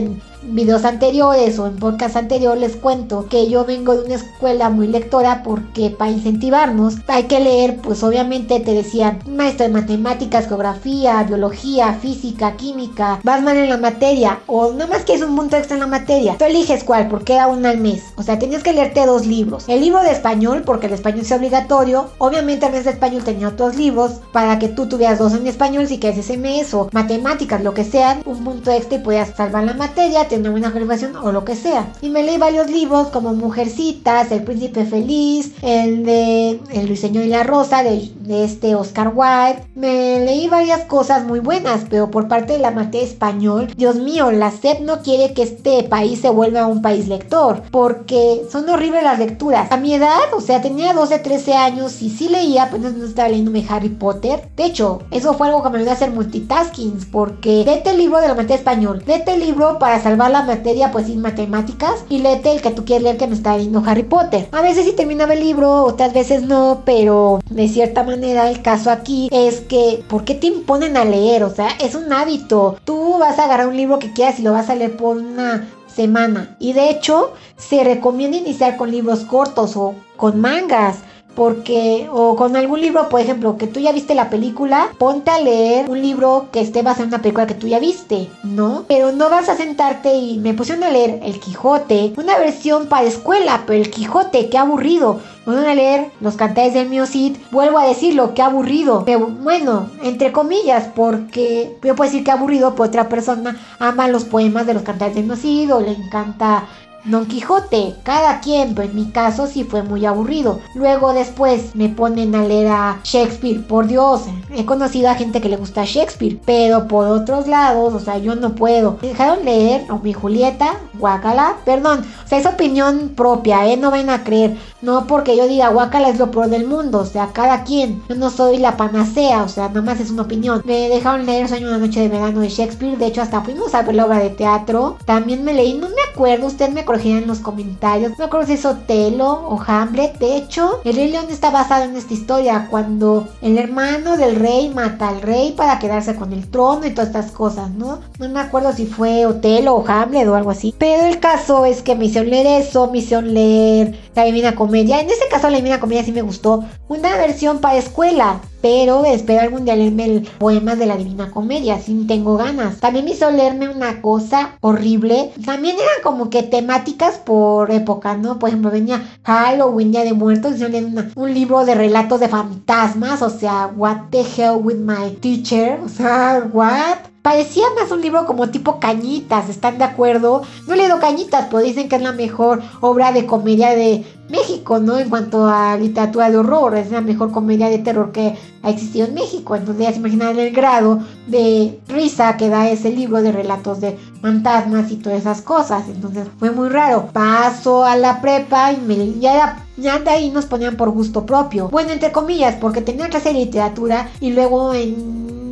videos 0.46 0.84
anteriores 0.84 1.58
o 1.58 1.66
en 1.66 1.76
podcast 1.76 2.16
anterior 2.16 2.56
les 2.56 2.76
cuento 2.76 3.26
que 3.28 3.48
yo 3.48 3.64
vengo 3.64 3.94
de 3.94 4.04
una 4.04 4.14
escuela 4.14 4.70
muy 4.70 4.86
lectora 4.86 5.42
porque 5.42 5.90
para 5.90 6.10
incentivarnos 6.10 6.96
hay 7.06 7.24
que 7.24 7.40
leer, 7.40 7.76
pues 7.78 8.02
obviamente 8.02 8.60
te 8.60 8.74
decían 8.74 9.20
maestro 9.26 9.66
de 9.66 9.72
matemáticas, 9.72 10.48
geografía, 10.48 11.22
biología, 11.22 11.94
física, 11.94 12.56
química, 12.56 13.20
vas 13.22 13.42
mal 13.42 13.56
en 13.56 13.68
la 13.68 13.78
materia 13.78 14.40
o 14.46 14.72
nada 14.72 14.86
más 14.86 15.04
que 15.04 15.14
es 15.14 15.22
un 15.22 15.36
punto 15.36 15.56
extra 15.56 15.76
en 15.76 15.80
la 15.80 15.86
materia. 15.86 16.36
Tú 16.38 16.44
eliges 16.44 16.84
cuál 16.84 17.08
porque 17.08 17.34
era 17.34 17.48
uno 17.48 17.68
al 17.68 17.78
mes. 17.78 18.02
O 18.16 18.22
sea, 18.22 18.38
tenías 18.38 18.62
que 18.62 18.72
leerte 18.72 19.06
dos 19.06 19.26
libros. 19.26 19.64
El 19.68 19.80
libro 19.80 20.02
de 20.02 20.10
español 20.10 20.62
porque 20.64 20.86
el 20.86 20.92
español 20.92 21.20
es 21.20 21.32
obligatorio. 21.32 22.10
Obviamente 22.18 22.66
el 22.66 22.72
mes 22.72 22.84
de 22.84 22.90
español 22.90 23.24
tenía 23.24 23.48
otros 23.48 23.76
libros 23.76 24.20
para 24.32 24.58
que 24.58 24.68
tú 24.68 24.86
tuvieras 24.88 25.18
dos 25.18 25.34
en 25.34 25.46
español 25.46 25.86
si 25.86 25.98
quieres 25.98 26.18
ese 26.18 26.36
mes 26.36 26.74
o 26.74 26.88
matemáticas, 26.92 27.62
lo 27.62 27.74
que 27.74 27.84
sea, 27.84 28.20
un 28.24 28.44
punto 28.44 28.70
extra 28.70 28.98
y 28.98 29.00
podías 29.00 29.34
salvar 29.36 29.64
la 29.64 29.74
materia 29.74 30.28
una 30.40 30.50
buena 30.50 30.72
calificación 30.72 31.16
o 31.16 31.32
lo 31.32 31.44
que 31.44 31.56
sea. 31.56 31.92
Y 32.02 32.10
me 32.10 32.22
leí 32.22 32.38
varios 32.38 32.70
libros 32.70 33.08
como 33.08 33.34
Mujercitas, 33.34 34.30
El 34.32 34.44
Príncipe 34.44 34.84
Feliz, 34.84 35.52
el 35.62 36.04
de 36.04 36.60
El 36.72 36.88
Ruiseñor 36.88 37.24
y 37.24 37.28
la 37.28 37.42
Rosa 37.42 37.82
de, 37.82 38.12
este 38.44 38.74
Oscar 38.74 39.12
Wilde. 39.14 39.62
Me 39.74 40.20
leí 40.20 40.48
varias 40.48 40.84
cosas 40.84 41.24
muy 41.24 41.40
buenas, 41.40 41.82
pero 41.88 42.10
por 42.10 42.28
parte 42.28 42.54
de 42.54 42.58
la 42.58 42.70
materia 42.70 43.06
español, 43.06 43.72
Dios 43.76 43.96
mío, 43.96 44.30
la 44.32 44.50
SEP 44.50 44.80
no 44.80 45.02
quiere 45.02 45.34
que 45.34 45.42
este 45.42 45.82
país 45.84 46.20
se 46.20 46.30
vuelva 46.30 46.66
un 46.66 46.82
país 46.82 47.08
lector, 47.08 47.62
porque 47.70 48.42
son 48.50 48.68
horribles 48.68 49.02
las 49.02 49.18
lecturas. 49.18 49.70
A 49.70 49.76
mi 49.76 49.94
edad, 49.94 50.32
o 50.36 50.40
sea, 50.40 50.62
tenía 50.62 50.92
12, 50.92 51.18
13 51.18 51.54
años 51.54 52.02
y 52.02 52.10
sí 52.10 52.28
leía, 52.28 52.70
pues 52.70 52.82
no 52.82 53.04
estaba 53.04 53.28
leyéndome 53.28 53.66
Harry 53.68 53.88
Potter. 53.88 54.48
De 54.56 54.64
hecho, 54.64 55.02
eso 55.10 55.34
fue 55.34 55.48
algo 55.48 55.62
que 55.62 55.70
me 55.70 55.78
ayudó 55.78 55.90
a 55.90 55.94
hacer 55.94 56.10
multitasking, 56.10 56.98
porque 57.12 57.64
vete 57.64 57.90
el 57.90 57.98
libro 57.98 58.20
de 58.20 58.28
la 58.28 58.34
materia 58.34 58.56
español, 58.56 59.02
vete 59.06 59.34
el 59.34 59.40
libro 59.40 59.78
para 59.78 60.00
salvar 60.00 60.23
la 60.28 60.42
materia, 60.42 60.92
pues 60.92 61.06
sin 61.06 61.20
matemáticas, 61.20 62.04
y 62.08 62.18
léete 62.18 62.52
el 62.52 62.62
que 62.62 62.70
tú 62.70 62.84
quieres 62.84 63.02
leer 63.02 63.16
que 63.16 63.26
me 63.26 63.34
está 63.34 63.56
leyendo 63.56 63.82
Harry 63.86 64.02
Potter. 64.02 64.48
A 64.52 64.62
veces 64.62 64.84
sí 64.84 64.92
terminaba 64.92 65.34
el 65.34 65.40
libro, 65.40 65.84
otras 65.84 66.12
veces 66.12 66.42
no, 66.42 66.82
pero 66.84 67.40
de 67.50 67.68
cierta 67.68 68.02
manera 68.02 68.48
el 68.48 68.62
caso 68.62 68.90
aquí 68.90 69.28
es 69.32 69.60
que, 69.60 70.04
¿por 70.08 70.24
qué 70.24 70.34
te 70.34 70.46
imponen 70.46 70.96
a 70.96 71.04
leer? 71.04 71.44
O 71.44 71.50
sea, 71.50 71.68
es 71.80 71.94
un 71.94 72.12
hábito. 72.12 72.76
Tú 72.84 73.18
vas 73.18 73.38
a 73.38 73.44
agarrar 73.44 73.68
un 73.68 73.76
libro 73.76 73.98
que 73.98 74.12
quieras 74.12 74.38
y 74.38 74.42
lo 74.42 74.52
vas 74.52 74.70
a 74.70 74.74
leer 74.74 74.96
por 74.96 75.16
una 75.16 75.68
semana. 75.94 76.56
Y 76.58 76.72
de 76.72 76.90
hecho, 76.90 77.32
se 77.56 77.84
recomienda 77.84 78.36
iniciar 78.36 78.76
con 78.76 78.90
libros 78.90 79.20
cortos 79.20 79.76
o 79.76 79.94
con 80.16 80.40
mangas 80.40 80.98
porque 81.34 82.08
o 82.12 82.36
con 82.36 82.56
algún 82.56 82.80
libro, 82.80 83.08
por 83.08 83.20
ejemplo, 83.20 83.56
que 83.56 83.66
tú 83.66 83.80
ya 83.80 83.92
viste 83.92 84.14
la 84.14 84.30
película, 84.30 84.88
ponte 84.98 85.30
a 85.30 85.40
leer 85.40 85.90
un 85.90 86.00
libro 86.00 86.48
que 86.52 86.60
esté 86.60 86.82
basado 86.82 87.04
en 87.04 87.08
una 87.08 87.22
película 87.22 87.46
que 87.46 87.54
tú 87.54 87.66
ya 87.66 87.78
viste, 87.78 88.28
¿no? 88.42 88.84
Pero 88.88 89.12
no 89.12 89.30
vas 89.30 89.48
a 89.48 89.56
sentarte 89.56 90.14
y 90.14 90.38
me 90.38 90.54
pusieron 90.54 90.84
a 90.84 90.90
leer 90.90 91.20
El 91.22 91.40
Quijote, 91.40 92.12
una 92.16 92.38
versión 92.38 92.86
para 92.86 93.06
escuela, 93.06 93.64
pero 93.66 93.82
El 93.82 93.90
Quijote, 93.90 94.48
qué 94.48 94.58
aburrido. 94.58 95.20
Me 95.46 95.56
van 95.56 95.66
a 95.66 95.74
leer 95.74 96.10
Los 96.20 96.36
Cantares 96.36 96.72
del 96.72 96.88
Mío 96.88 97.04
Cid, 97.06 97.36
vuelvo 97.50 97.78
a 97.78 97.86
decirlo, 97.86 98.32
qué 98.34 98.40
aburrido. 98.40 99.02
Pero 99.04 99.26
bueno, 99.26 99.90
entre 100.02 100.32
comillas, 100.32 100.88
porque 100.94 101.76
yo 101.82 101.94
puedo 101.94 102.10
decir 102.10 102.24
que 102.24 102.30
aburrido, 102.30 102.70
pero 102.74 102.84
otra 102.84 103.08
persona 103.10 103.56
ama 103.78 104.08
los 104.08 104.24
poemas 104.24 104.66
de 104.66 104.74
los 104.74 104.82
Cantares 104.82 105.14
del 105.14 105.24
Mío 105.24 105.36
Cid 105.36 105.74
o 105.74 105.80
le 105.80 105.90
encanta 105.90 106.66
Don 107.04 107.26
Quijote, 107.26 107.96
cada 108.02 108.40
quien, 108.40 108.74
pero 108.74 108.88
en 108.88 108.94
mi 108.94 109.10
caso 109.10 109.46
sí 109.46 109.64
fue 109.64 109.82
muy 109.82 110.06
aburrido. 110.06 110.60
Luego 110.74 111.12
después 111.12 111.74
me 111.74 111.90
ponen 111.90 112.34
a 112.34 112.44
leer 112.44 112.68
a 112.68 113.00
Shakespeare, 113.04 113.60
por 113.66 113.86
Dios, 113.86 114.22
he 114.54 114.64
conocido 114.64 115.10
a 115.10 115.14
gente 115.14 115.40
que 115.40 115.48
le 115.48 115.56
gusta 115.56 115.84
Shakespeare, 115.84 116.38
pero 116.46 116.88
por 116.88 117.06
otros 117.06 117.46
lados, 117.46 117.92
o 117.92 118.00
sea, 118.00 118.18
yo 118.18 118.34
no 118.36 118.54
puedo. 118.54 118.98
Me 119.02 119.08
dejaron 119.08 119.44
leer 119.44 119.84
o 119.90 119.98
mi 119.98 120.12
Julieta, 120.12 120.78
Guacala, 120.94 121.56
perdón, 121.64 122.04
o 122.24 122.28
sea, 122.28 122.38
es 122.38 122.46
opinión 122.46 123.12
propia, 123.14 123.66
¿eh? 123.68 123.76
No 123.76 123.90
ven 123.90 124.08
a 124.08 124.24
creer, 124.24 124.56
no 124.80 125.06
porque 125.06 125.36
yo 125.36 125.46
diga 125.46 125.68
Guacala 125.68 126.08
es 126.08 126.18
lo 126.18 126.30
peor 126.30 126.48
del 126.48 126.66
mundo, 126.66 127.00
o 127.00 127.06
sea, 127.06 127.28
cada 127.32 127.64
quien, 127.64 128.02
yo 128.08 128.14
no 128.14 128.30
soy 128.30 128.58
la 128.58 128.76
panacea, 128.76 129.42
o 129.42 129.48
sea, 129.48 129.68
nada 129.68 129.82
más 129.82 130.00
es 130.00 130.10
una 130.10 130.22
opinión. 130.22 130.62
Me 130.64 130.88
dejaron 130.88 131.26
leer 131.26 131.48
Sueño 131.48 131.68
una 131.68 131.78
noche 131.78 132.00
de 132.00 132.08
verano 132.08 132.40
de 132.40 132.48
Shakespeare, 132.48 132.96
de 132.96 133.06
hecho 133.06 133.20
hasta 133.20 133.42
fuimos 133.42 133.74
a 133.74 133.82
ver 133.82 133.94
la 133.94 134.06
obra 134.06 134.18
de 134.20 134.30
teatro, 134.30 134.96
también 135.04 135.44
me 135.44 135.52
leí, 135.52 135.74
no 135.74 135.88
me 135.88 136.02
acuerdo, 136.10 136.46
usted 136.46 136.70
me 136.70 136.84
en 137.02 137.26
los 137.26 137.40
comentarios. 137.40 138.18
No 138.18 138.30
creo 138.30 138.46
si 138.46 138.52
es 138.54 138.64
Otelo 138.64 139.30
o 139.48 139.60
Hamlet. 139.66 140.18
De 140.18 140.36
hecho, 140.36 140.80
el 140.84 140.94
Rey 140.94 141.10
León 141.10 141.26
está 141.28 141.50
basado 141.50 141.84
en 141.84 141.96
esta 141.96 142.14
historia. 142.14 142.68
Cuando 142.70 143.28
el 143.42 143.58
hermano 143.58 144.16
del 144.16 144.36
rey 144.36 144.70
mata 144.70 145.08
al 145.08 145.20
rey 145.20 145.52
para 145.52 145.78
quedarse 145.78 146.14
con 146.16 146.32
el 146.32 146.48
trono 146.50 146.86
y 146.86 146.90
todas 146.90 147.08
estas 147.08 147.30
cosas, 147.30 147.70
¿no? 147.70 148.00
No 148.18 148.28
me 148.28 148.40
acuerdo 148.40 148.72
si 148.72 148.86
fue 148.86 149.26
Otelo 149.26 149.74
o 149.74 149.84
Hamlet 149.86 150.28
o 150.28 150.34
algo 150.34 150.50
así. 150.50 150.74
Pero 150.78 151.06
el 151.06 151.20
caso 151.20 151.64
es 151.64 151.82
que 151.82 151.94
me 151.94 152.06
hicieron 152.06 152.30
leer 152.30 152.62
eso, 152.62 152.90
me 152.90 152.98
hicieron 152.98 153.32
leer 153.32 153.98
La 154.14 154.24
Divina 154.24 154.54
Comedia. 154.54 155.00
En 155.00 155.08
ese 155.08 155.28
caso, 155.30 155.50
La 155.50 155.56
Divina 155.56 155.80
Comedia 155.80 156.04
sí 156.04 156.12
me 156.12 156.22
gustó. 156.22 156.64
Una 156.88 157.16
versión 157.16 157.58
para 157.58 157.76
escuela 157.76 158.40
pero 158.64 159.04
espero 159.04 159.42
algún 159.42 159.66
día 159.66 159.76
leerme 159.76 160.06
el 160.06 160.22
poema 160.22 160.74
de 160.74 160.86
la 160.86 160.96
Divina 160.96 161.30
Comedia, 161.30 161.78
sin 161.78 162.06
tengo 162.06 162.38
ganas. 162.38 162.80
También 162.80 163.04
me 163.04 163.10
hizo 163.10 163.30
leerme 163.30 163.68
una 163.68 164.00
cosa 164.00 164.56
horrible. 164.62 165.32
También 165.44 165.76
eran 165.76 166.02
como 166.02 166.30
que 166.30 166.42
temáticas 166.44 167.18
por 167.18 167.70
época, 167.70 168.16
¿no? 168.16 168.38
Por 168.38 168.48
ejemplo, 168.48 168.70
venía 168.70 169.06
Halloween, 169.22 169.92
Día 169.92 170.04
de 170.04 170.14
Muertos, 170.14 170.58
y 170.58 170.66
leí 170.66 170.94
un 171.14 171.34
libro 171.34 171.66
de 171.66 171.74
relatos 171.74 172.20
de 172.20 172.28
fantasmas, 172.28 173.20
o 173.20 173.28
sea, 173.28 173.70
What 173.76 174.08
the 174.10 174.22
hell 174.22 174.56
with 174.62 174.76
my 174.76 175.10
teacher, 175.20 175.80
o 175.84 175.88
sea, 175.90 176.48
what? 176.50 177.13
Parecía 177.24 177.64
más 177.74 177.90
un 177.90 178.02
libro 178.02 178.26
como 178.26 178.50
tipo 178.50 178.78
Cañitas, 178.78 179.48
¿están 179.48 179.78
de 179.78 179.84
acuerdo? 179.84 180.42
No 180.66 180.74
he 180.74 180.76
leído 180.76 181.00
Cañitas, 181.00 181.46
pero 181.46 181.62
dicen 181.62 181.88
que 181.88 181.96
es 181.96 182.02
la 182.02 182.12
mejor 182.12 182.60
obra 182.82 183.12
de 183.12 183.24
comedia 183.24 183.70
de 183.70 184.04
México, 184.28 184.78
¿no? 184.78 184.98
En 184.98 185.08
cuanto 185.08 185.46
a 185.48 185.74
literatura 185.78 186.30
de 186.30 186.36
horror, 186.36 186.76
es 186.76 186.90
la 186.90 187.00
mejor 187.00 187.32
comedia 187.32 187.70
de 187.70 187.78
terror 187.78 188.12
que 188.12 188.36
ha 188.62 188.68
existido 188.68 189.06
en 189.06 189.14
México. 189.14 189.56
Entonces 189.56 189.86
ya 189.86 189.92
se 189.92 190.00
imaginan 190.00 190.38
el 190.38 190.52
grado 190.52 190.98
de 191.26 191.80
risa 191.88 192.36
que 192.36 192.50
da 192.50 192.68
ese 192.68 192.90
libro 192.90 193.22
de 193.22 193.32
relatos 193.32 193.80
de 193.80 193.96
fantasmas 194.20 194.90
y 194.90 194.96
todas 194.96 195.20
esas 195.20 195.40
cosas. 195.40 195.84
Entonces 195.88 196.28
fue 196.38 196.50
muy 196.50 196.68
raro. 196.68 197.08
Paso 197.10 197.84
a 197.84 197.96
la 197.96 198.20
prepa 198.20 198.70
y 198.74 198.76
me, 198.82 199.18
ya, 199.18 199.64
ya 199.78 199.98
de 199.98 200.10
ahí 200.10 200.30
nos 200.30 200.44
ponían 200.44 200.76
por 200.76 200.90
gusto 200.90 201.24
propio. 201.24 201.70
Bueno, 201.70 201.90
entre 201.90 202.12
comillas, 202.12 202.56
porque 202.60 202.82
tenía 202.82 203.08
clase 203.08 203.30
de 203.30 203.36
literatura 203.36 204.10
y 204.20 204.32
luego 204.32 204.74
en 204.74 205.43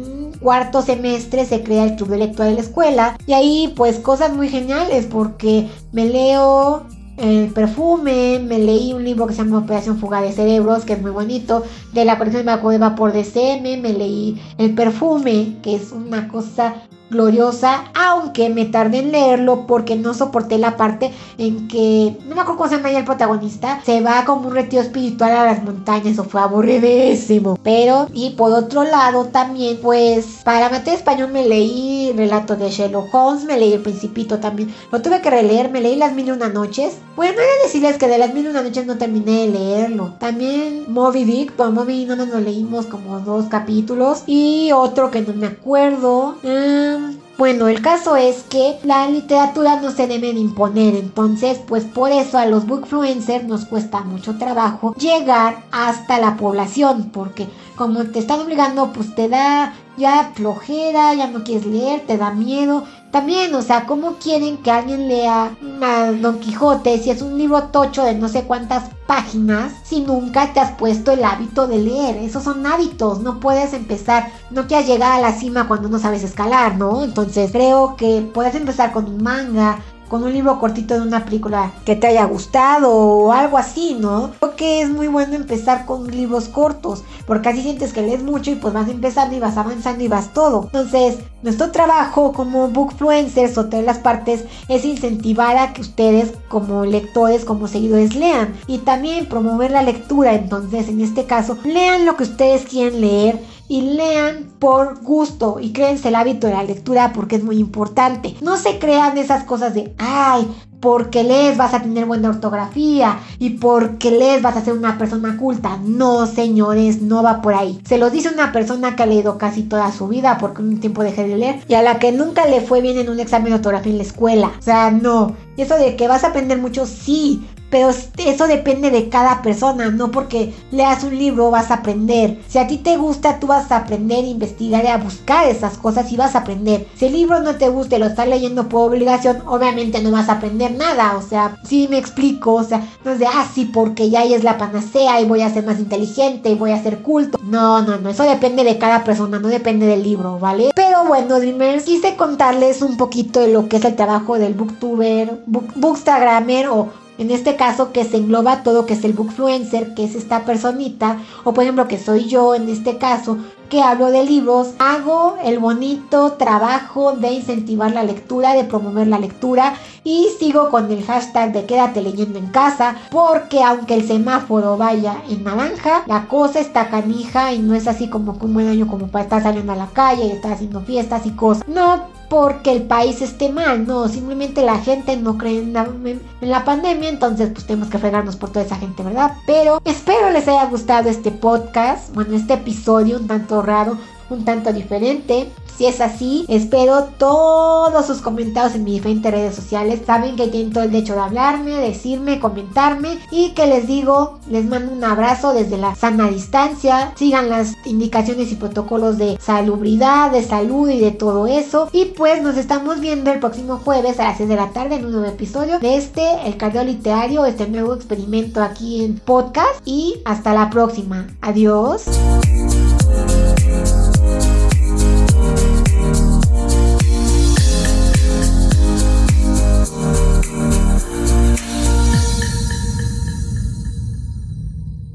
cuarto 0.42 0.82
semestre 0.82 1.46
se 1.46 1.62
crea 1.62 1.84
el 1.84 1.96
club 1.96 2.10
de 2.10 2.26
de 2.26 2.54
la 2.54 2.60
escuela. 2.60 3.16
Y 3.26 3.32
ahí 3.32 3.72
pues 3.76 3.98
cosas 3.98 4.34
muy 4.34 4.48
geniales 4.48 5.06
porque 5.06 5.68
me 5.92 6.06
leo 6.06 6.84
el 7.18 7.52
perfume, 7.52 8.40
me 8.40 8.58
leí 8.58 8.92
un 8.92 9.04
libro 9.04 9.26
que 9.26 9.34
se 9.34 9.42
llama 9.42 9.58
Operación 9.58 9.98
Fuga 9.98 10.20
de 10.22 10.32
Cerebros, 10.32 10.84
que 10.84 10.94
es 10.94 11.02
muy 11.02 11.10
bonito, 11.10 11.62
de 11.92 12.04
la 12.04 12.18
colección 12.18 12.46
de 12.46 12.78
vapor 12.78 13.12
de 13.12 13.24
CM, 13.24 13.76
me 13.76 13.92
leí 13.92 14.40
el 14.58 14.74
perfume, 14.74 15.58
que 15.62 15.76
es 15.76 15.92
una 15.92 16.28
cosa 16.28 16.74
gloriosa, 17.12 17.84
aunque 17.94 18.48
me 18.48 18.64
tardé 18.64 18.98
en 18.98 19.12
leerlo 19.12 19.66
porque 19.66 19.94
no 19.94 20.14
soporté 20.14 20.58
la 20.58 20.76
parte 20.76 21.12
en 21.38 21.68
que, 21.68 22.16
no 22.26 22.34
me 22.34 22.40
acuerdo 22.40 22.58
cómo 22.58 22.68
se 22.68 22.76
llama 22.76 22.90
el 22.90 23.04
protagonista, 23.04 23.80
se 23.84 24.00
va 24.00 24.24
como 24.24 24.48
un 24.48 24.54
retiro 24.54 24.82
espiritual 24.82 25.30
a 25.32 25.44
las 25.44 25.62
montañas, 25.62 26.18
o 26.18 26.24
fue 26.24 26.40
aburridísimo. 26.40 27.58
Pero, 27.62 28.08
y 28.12 28.30
por 28.30 28.52
otro 28.52 28.82
lado 28.82 29.26
también, 29.26 29.78
pues, 29.80 30.40
para 30.44 30.70
materia 30.70 30.98
español 30.98 31.30
me 31.30 31.46
leí 31.46 32.12
relato 32.16 32.56
de 32.56 32.70
Sherlock 32.70 33.14
Holmes, 33.14 33.44
me 33.44 33.58
leí 33.58 33.74
El 33.74 33.82
Principito 33.82 34.38
también, 34.38 34.74
lo 34.90 35.00
tuve 35.02 35.20
que 35.20 35.30
releer, 35.30 35.70
me 35.70 35.80
leí 35.80 35.96
Las 35.96 36.14
Mil 36.14 36.28
y 36.28 36.30
Una 36.30 36.48
Noches. 36.48 36.96
Bueno, 37.14 37.34
no 37.34 37.40
a 37.40 37.62
decirles 37.64 37.98
que 37.98 38.08
de 38.08 38.18
Las 38.18 38.32
Mil 38.32 38.46
y 38.46 38.48
Una 38.48 38.62
Noches 38.62 38.86
no 38.86 38.96
terminé 38.96 39.46
de 39.46 39.48
leerlo. 39.48 40.14
También 40.18 40.84
Moby 40.88 41.24
Dick, 41.24 41.52
pues 41.52 41.70
Moby 41.70 42.06
no 42.06 42.16
nos 42.16 42.28
leímos 42.42 42.86
como 42.86 43.20
dos 43.20 43.46
capítulos 43.46 44.22
y 44.26 44.70
otro 44.72 45.10
que 45.10 45.20
no 45.20 45.34
me 45.34 45.46
acuerdo. 45.46 46.36
Um, 46.42 47.01
bueno, 47.42 47.66
el 47.66 47.82
caso 47.82 48.14
es 48.14 48.44
que 48.44 48.78
la 48.84 49.08
literatura 49.08 49.80
no 49.80 49.90
se 49.90 50.06
debe 50.06 50.32
de 50.32 50.38
imponer, 50.38 50.94
entonces 50.94 51.58
pues 51.66 51.82
por 51.82 52.12
eso 52.12 52.38
a 52.38 52.46
los 52.46 52.68
bookfluencers 52.68 53.46
nos 53.46 53.64
cuesta 53.64 54.02
mucho 54.02 54.38
trabajo 54.38 54.94
llegar 54.94 55.64
hasta 55.72 56.20
la 56.20 56.36
población, 56.36 57.10
porque 57.12 57.48
como 57.74 58.04
te 58.04 58.20
están 58.20 58.38
obligando 58.38 58.92
pues 58.92 59.12
te 59.16 59.28
da 59.28 59.74
ya 59.96 60.30
flojera, 60.36 61.14
ya 61.14 61.26
no 61.26 61.42
quieres 61.42 61.66
leer, 61.66 62.06
te 62.06 62.16
da 62.16 62.30
miedo. 62.30 62.84
También, 63.12 63.54
o 63.54 63.60
sea, 63.60 63.84
¿cómo 63.84 64.14
quieren 64.14 64.56
que 64.56 64.70
alguien 64.70 65.06
lea 65.06 65.54
a 65.82 66.12
Don 66.12 66.40
Quijote 66.40 66.98
si 66.98 67.10
es 67.10 67.20
un 67.20 67.36
libro 67.36 67.64
tocho 67.64 68.04
de 68.04 68.14
no 68.14 68.26
sé 68.26 68.44
cuántas 68.44 68.88
páginas 69.06 69.74
si 69.84 70.00
nunca 70.00 70.54
te 70.54 70.60
has 70.60 70.72
puesto 70.72 71.12
el 71.12 71.22
hábito 71.22 71.66
de 71.66 71.76
leer? 71.76 72.16
Esos 72.16 72.42
son 72.42 72.66
hábitos, 72.66 73.20
no 73.20 73.38
puedes 73.38 73.74
empezar, 73.74 74.32
no 74.50 74.66
quieras 74.66 74.86
llegar 74.86 75.12
a 75.12 75.20
la 75.20 75.34
cima 75.34 75.68
cuando 75.68 75.90
no 75.90 75.98
sabes 75.98 76.24
escalar, 76.24 76.78
¿no? 76.78 77.04
Entonces 77.04 77.52
creo 77.52 77.96
que 77.96 78.26
puedes 78.32 78.54
empezar 78.54 78.92
con 78.92 79.04
un 79.04 79.22
manga, 79.22 79.80
con 80.12 80.24
un 80.24 80.32
libro 80.34 80.58
cortito 80.58 80.92
de 80.92 81.00
una 81.00 81.24
película 81.24 81.72
que 81.86 81.96
te 81.96 82.08
haya 82.08 82.26
gustado 82.26 82.94
o 82.94 83.32
algo 83.32 83.56
así, 83.56 83.96
¿no? 83.98 84.32
Creo 84.40 84.56
que 84.56 84.82
es 84.82 84.90
muy 84.90 85.08
bueno 85.08 85.36
empezar 85.36 85.86
con 85.86 86.06
libros 86.10 86.48
cortos, 86.48 87.02
porque 87.26 87.48
así 87.48 87.62
sientes 87.62 87.94
que 87.94 88.02
lees 88.02 88.22
mucho 88.22 88.50
y 88.50 88.56
pues 88.56 88.74
vas 88.74 88.90
empezando 88.90 89.34
y 89.34 89.40
vas 89.40 89.56
avanzando 89.56 90.04
y 90.04 90.08
vas 90.08 90.34
todo. 90.34 90.64
Entonces, 90.64 91.20
nuestro 91.42 91.70
trabajo 91.70 92.34
como 92.34 92.68
bookfluencers 92.68 93.56
o 93.56 93.70
todas 93.70 93.86
las 93.86 94.00
partes 94.00 94.44
es 94.68 94.84
incentivar 94.84 95.56
a 95.56 95.72
que 95.72 95.80
ustedes 95.80 96.32
como 96.48 96.84
lectores, 96.84 97.46
como 97.46 97.66
seguidores 97.66 98.14
lean 98.14 98.54
y 98.66 98.78
también 98.80 99.30
promover 99.30 99.70
la 99.70 99.82
lectura. 99.82 100.34
Entonces, 100.34 100.88
en 100.88 101.00
este 101.00 101.24
caso, 101.24 101.56
lean 101.64 102.04
lo 102.04 102.18
que 102.18 102.24
ustedes 102.24 102.66
quieren 102.66 103.00
leer 103.00 103.40
y 103.68 103.82
lean 103.82 104.50
por 104.58 105.02
gusto 105.02 105.58
y 105.60 105.72
créense 105.72 106.08
el 106.08 106.14
hábito 106.14 106.46
de 106.46 106.54
la 106.54 106.64
lectura 106.64 107.12
porque 107.12 107.36
es 107.36 107.44
muy 107.44 107.58
importante. 107.58 108.34
No 108.40 108.56
se 108.56 108.78
crean 108.78 109.18
esas 109.18 109.44
cosas 109.44 109.74
de, 109.74 109.94
ay, 109.98 110.48
porque 110.82 111.22
lees 111.22 111.56
vas 111.56 111.74
a 111.74 111.80
tener 111.80 112.06
buena 112.06 112.28
ortografía 112.28 113.20
y 113.38 113.50
porque 113.50 114.10
lees 114.10 114.42
vas 114.42 114.56
a 114.56 114.64
ser 114.64 114.74
una 114.74 114.98
persona 114.98 115.36
culta. 115.36 115.78
No, 115.82 116.26
señores, 116.26 117.00
no 117.00 117.22
va 117.22 117.40
por 117.40 117.54
ahí. 117.54 117.80
Se 117.86 117.98
lo 117.98 118.10
dice 118.10 118.28
una 118.28 118.52
persona 118.52 118.96
que 118.96 119.04
ha 119.04 119.06
leído 119.06 119.38
casi 119.38 119.62
toda 119.62 119.92
su 119.92 120.08
vida 120.08 120.38
porque 120.38 120.60
un 120.60 120.80
tiempo 120.80 121.04
dejé 121.04 121.26
de 121.26 121.36
leer 121.36 121.60
y 121.68 121.74
a 121.74 121.82
la 121.82 122.00
que 122.00 122.10
nunca 122.10 122.46
le 122.46 122.60
fue 122.60 122.80
bien 122.80 122.98
en 122.98 123.08
un 123.08 123.20
examen 123.20 123.50
de 123.50 123.54
ortografía 123.54 123.92
en 123.92 123.98
la 123.98 124.04
escuela. 124.04 124.52
O 124.58 124.62
sea, 124.62 124.90
no. 124.90 125.36
Eso 125.56 125.76
de 125.76 125.94
que 125.94 126.08
vas 126.08 126.24
a 126.24 126.28
aprender 126.28 126.58
mucho, 126.58 126.84
sí, 126.84 127.46
pero 127.72 127.88
eso 127.88 128.46
depende 128.46 128.90
de 128.90 129.08
cada 129.08 129.40
persona, 129.40 129.90
no 129.90 130.10
porque 130.10 130.52
leas 130.72 131.04
un 131.04 131.18
libro 131.18 131.50
vas 131.50 131.70
a 131.70 131.76
aprender. 131.76 132.38
Si 132.46 132.58
a 132.58 132.66
ti 132.66 132.76
te 132.76 132.98
gusta, 132.98 133.40
tú 133.40 133.46
vas 133.46 133.72
a 133.72 133.78
aprender, 133.78 134.26
investigar 134.26 134.84
y 134.84 134.88
a 134.88 134.98
buscar 134.98 135.48
esas 135.48 135.78
cosas 135.78 136.12
y 136.12 136.18
vas 136.18 136.34
a 136.34 136.40
aprender. 136.40 136.86
Si 136.94 137.06
el 137.06 137.14
libro 137.14 137.40
no 137.40 137.56
te 137.56 137.70
gusta 137.70 137.96
y 137.96 137.98
lo 137.98 138.06
estás 138.06 138.28
leyendo 138.28 138.68
por 138.68 138.90
obligación, 138.90 139.38
obviamente 139.46 140.02
no 140.02 140.10
vas 140.10 140.28
a 140.28 140.34
aprender 140.34 140.72
nada. 140.72 141.16
O 141.16 141.22
sea, 141.22 141.56
sí 141.64 141.88
me 141.88 141.96
explico, 141.96 142.52
o 142.52 142.62
sea, 142.62 142.86
no 143.06 143.12
es 143.12 143.18
de, 143.18 143.26
ah, 143.26 143.48
sí, 143.54 143.64
porque 143.64 144.10
ya 144.10 144.22
es 144.22 144.44
la 144.44 144.58
panacea 144.58 145.22
y 145.22 145.24
voy 145.24 145.40
a 145.40 145.48
ser 145.48 145.64
más 145.64 145.78
inteligente 145.78 146.50
y 146.50 146.54
voy 146.54 146.72
a 146.72 146.82
ser 146.82 146.98
culto. 146.98 147.38
No, 147.42 147.80
no, 147.80 147.96
no, 147.96 148.10
eso 148.10 148.24
depende 148.24 148.64
de 148.64 148.76
cada 148.76 149.02
persona, 149.02 149.38
no 149.38 149.48
depende 149.48 149.86
del 149.86 150.02
libro, 150.02 150.38
¿vale? 150.38 150.72
Pero 150.74 151.06
bueno, 151.06 151.40
Dreamers, 151.40 151.84
quise 151.84 152.16
contarles 152.16 152.82
un 152.82 152.98
poquito 152.98 153.40
de 153.40 153.48
lo 153.48 153.70
que 153.70 153.78
es 153.78 153.84
el 153.86 153.96
trabajo 153.96 154.38
del 154.38 154.52
booktuber, 154.52 155.40
book, 155.46 155.72
bookstagrammer 155.74 156.68
o 156.68 157.00
en 157.18 157.30
este 157.30 157.56
caso 157.56 157.92
que 157.92 158.04
se 158.04 158.16
engloba 158.16 158.62
todo 158.62 158.86
que 158.86 158.94
es 158.94 159.04
el 159.04 159.12
bookfluencer, 159.12 159.94
que 159.94 160.04
es 160.04 160.14
esta 160.14 160.44
personita, 160.44 161.18
o 161.44 161.52
por 161.52 161.64
ejemplo 161.64 161.88
que 161.88 161.98
soy 161.98 162.26
yo 162.26 162.54
en 162.54 162.68
este 162.68 162.98
caso, 162.98 163.38
que 163.72 163.82
hablo 163.82 164.10
de 164.10 164.22
libros, 164.22 164.74
hago 164.78 165.36
el 165.42 165.58
bonito 165.58 166.32
trabajo 166.32 167.12
de 167.12 167.32
incentivar 167.32 167.90
la 167.90 168.02
lectura, 168.02 168.52
de 168.52 168.64
promover 168.64 169.06
la 169.06 169.18
lectura 169.18 169.76
y 170.04 170.28
sigo 170.38 170.68
con 170.68 170.92
el 170.92 171.02
hashtag 171.06 171.54
de 171.54 171.64
quédate 171.64 172.02
leyendo 172.02 172.38
en 172.38 172.48
casa, 172.48 172.96
porque 173.10 173.62
aunque 173.62 173.94
el 173.94 174.06
semáforo 174.06 174.76
vaya 174.76 175.22
en 175.26 175.42
naranja, 175.42 176.02
la 176.06 176.28
cosa 176.28 176.60
está 176.60 176.90
canija 176.90 177.54
y 177.54 177.60
no 177.60 177.74
es 177.74 177.88
así 177.88 178.10
como 178.10 178.38
que 178.38 178.44
un 178.44 178.52
buen 178.52 178.68
año 178.68 178.86
como 178.86 179.06
para 179.08 179.24
estar 179.24 179.42
saliendo 179.42 179.72
a 179.72 179.76
la 179.76 179.86
calle 179.86 180.26
y 180.26 180.32
estar 180.32 180.52
haciendo 180.52 180.82
fiestas 180.82 181.24
y 181.24 181.30
cosas. 181.30 181.66
No, 181.66 182.02
porque 182.32 182.72
el 182.72 182.84
país 182.84 183.20
esté 183.20 183.50
mal, 183.52 183.86
no, 183.86 184.08
simplemente 184.08 184.64
la 184.64 184.78
gente 184.78 185.18
no 185.18 185.36
cree 185.36 185.58
en 185.58 185.74
la, 185.74 186.64
pandemia, 186.64 187.10
entonces 187.10 187.50
pues 187.52 187.66
tenemos 187.66 187.90
que 187.90 187.98
fregarnos 187.98 188.36
por 188.36 188.48
toda 188.48 188.64
esa 188.64 188.76
gente, 188.76 189.02
¿verdad? 189.02 189.32
Pero 189.46 189.82
espero 189.84 190.30
les 190.30 190.48
haya 190.48 190.64
gustado 190.64 191.10
este 191.10 191.30
podcast, 191.30 192.14
bueno, 192.14 192.34
este 192.34 192.54
episodio 192.54 193.18
un 193.18 193.26
raro, 193.62 193.96
un 194.30 194.44
tanto 194.44 194.72
diferente. 194.72 195.50
Si 195.76 195.86
es 195.86 196.00
así, 196.00 196.44
espero 196.48 197.04
todos 197.16 198.06
sus 198.06 198.20
comentarios 198.20 198.74
en 198.74 198.84
mis 198.84 198.94
diferentes 198.94 199.32
redes 199.32 199.54
sociales. 199.54 200.02
Saben 200.06 200.36
que 200.36 200.48
tienen 200.48 200.72
todo 200.72 200.84
el 200.84 200.92
derecho 200.92 201.14
de 201.14 201.20
hablarme, 201.20 201.72
decirme, 201.72 202.40
comentarme. 202.40 203.18
Y 203.30 203.50
que 203.50 203.66
les 203.66 203.86
digo, 203.86 204.38
les 204.48 204.64
mando 204.66 204.92
un 204.92 205.02
abrazo 205.02 205.54
desde 205.54 205.78
la 205.78 205.94
sana 205.94 206.28
distancia. 206.28 207.12
Sigan 207.16 207.48
las 207.48 207.72
indicaciones 207.86 208.52
y 208.52 208.56
protocolos 208.56 209.16
de 209.16 209.38
salubridad, 209.40 210.30
de 210.30 210.44
salud 210.44 210.90
y 210.90 211.00
de 211.00 211.10
todo 211.10 211.46
eso. 211.46 211.88
Y 211.92 212.06
pues 212.06 212.42
nos 212.42 212.58
estamos 212.58 213.00
viendo 213.00 213.32
el 213.32 213.40
próximo 213.40 213.78
jueves 213.78 214.20
a 214.20 214.24
las 214.24 214.36
6 214.36 214.48
de 214.48 214.56
la 214.56 214.68
tarde 214.68 214.96
en 214.96 215.06
un 215.06 215.12
nuevo 215.12 215.26
episodio 215.26 215.78
de 215.78 215.96
este, 215.96 216.46
el 216.46 216.58
cardio 216.58 216.84
literario, 216.84 217.46
este 217.46 217.66
nuevo 217.66 217.94
experimento 217.94 218.62
aquí 218.62 219.04
en 219.04 219.18
podcast. 219.18 219.80
Y 219.86 220.20
hasta 220.26 220.52
la 220.52 220.68
próxima. 220.68 221.28
Adiós. 221.40 222.04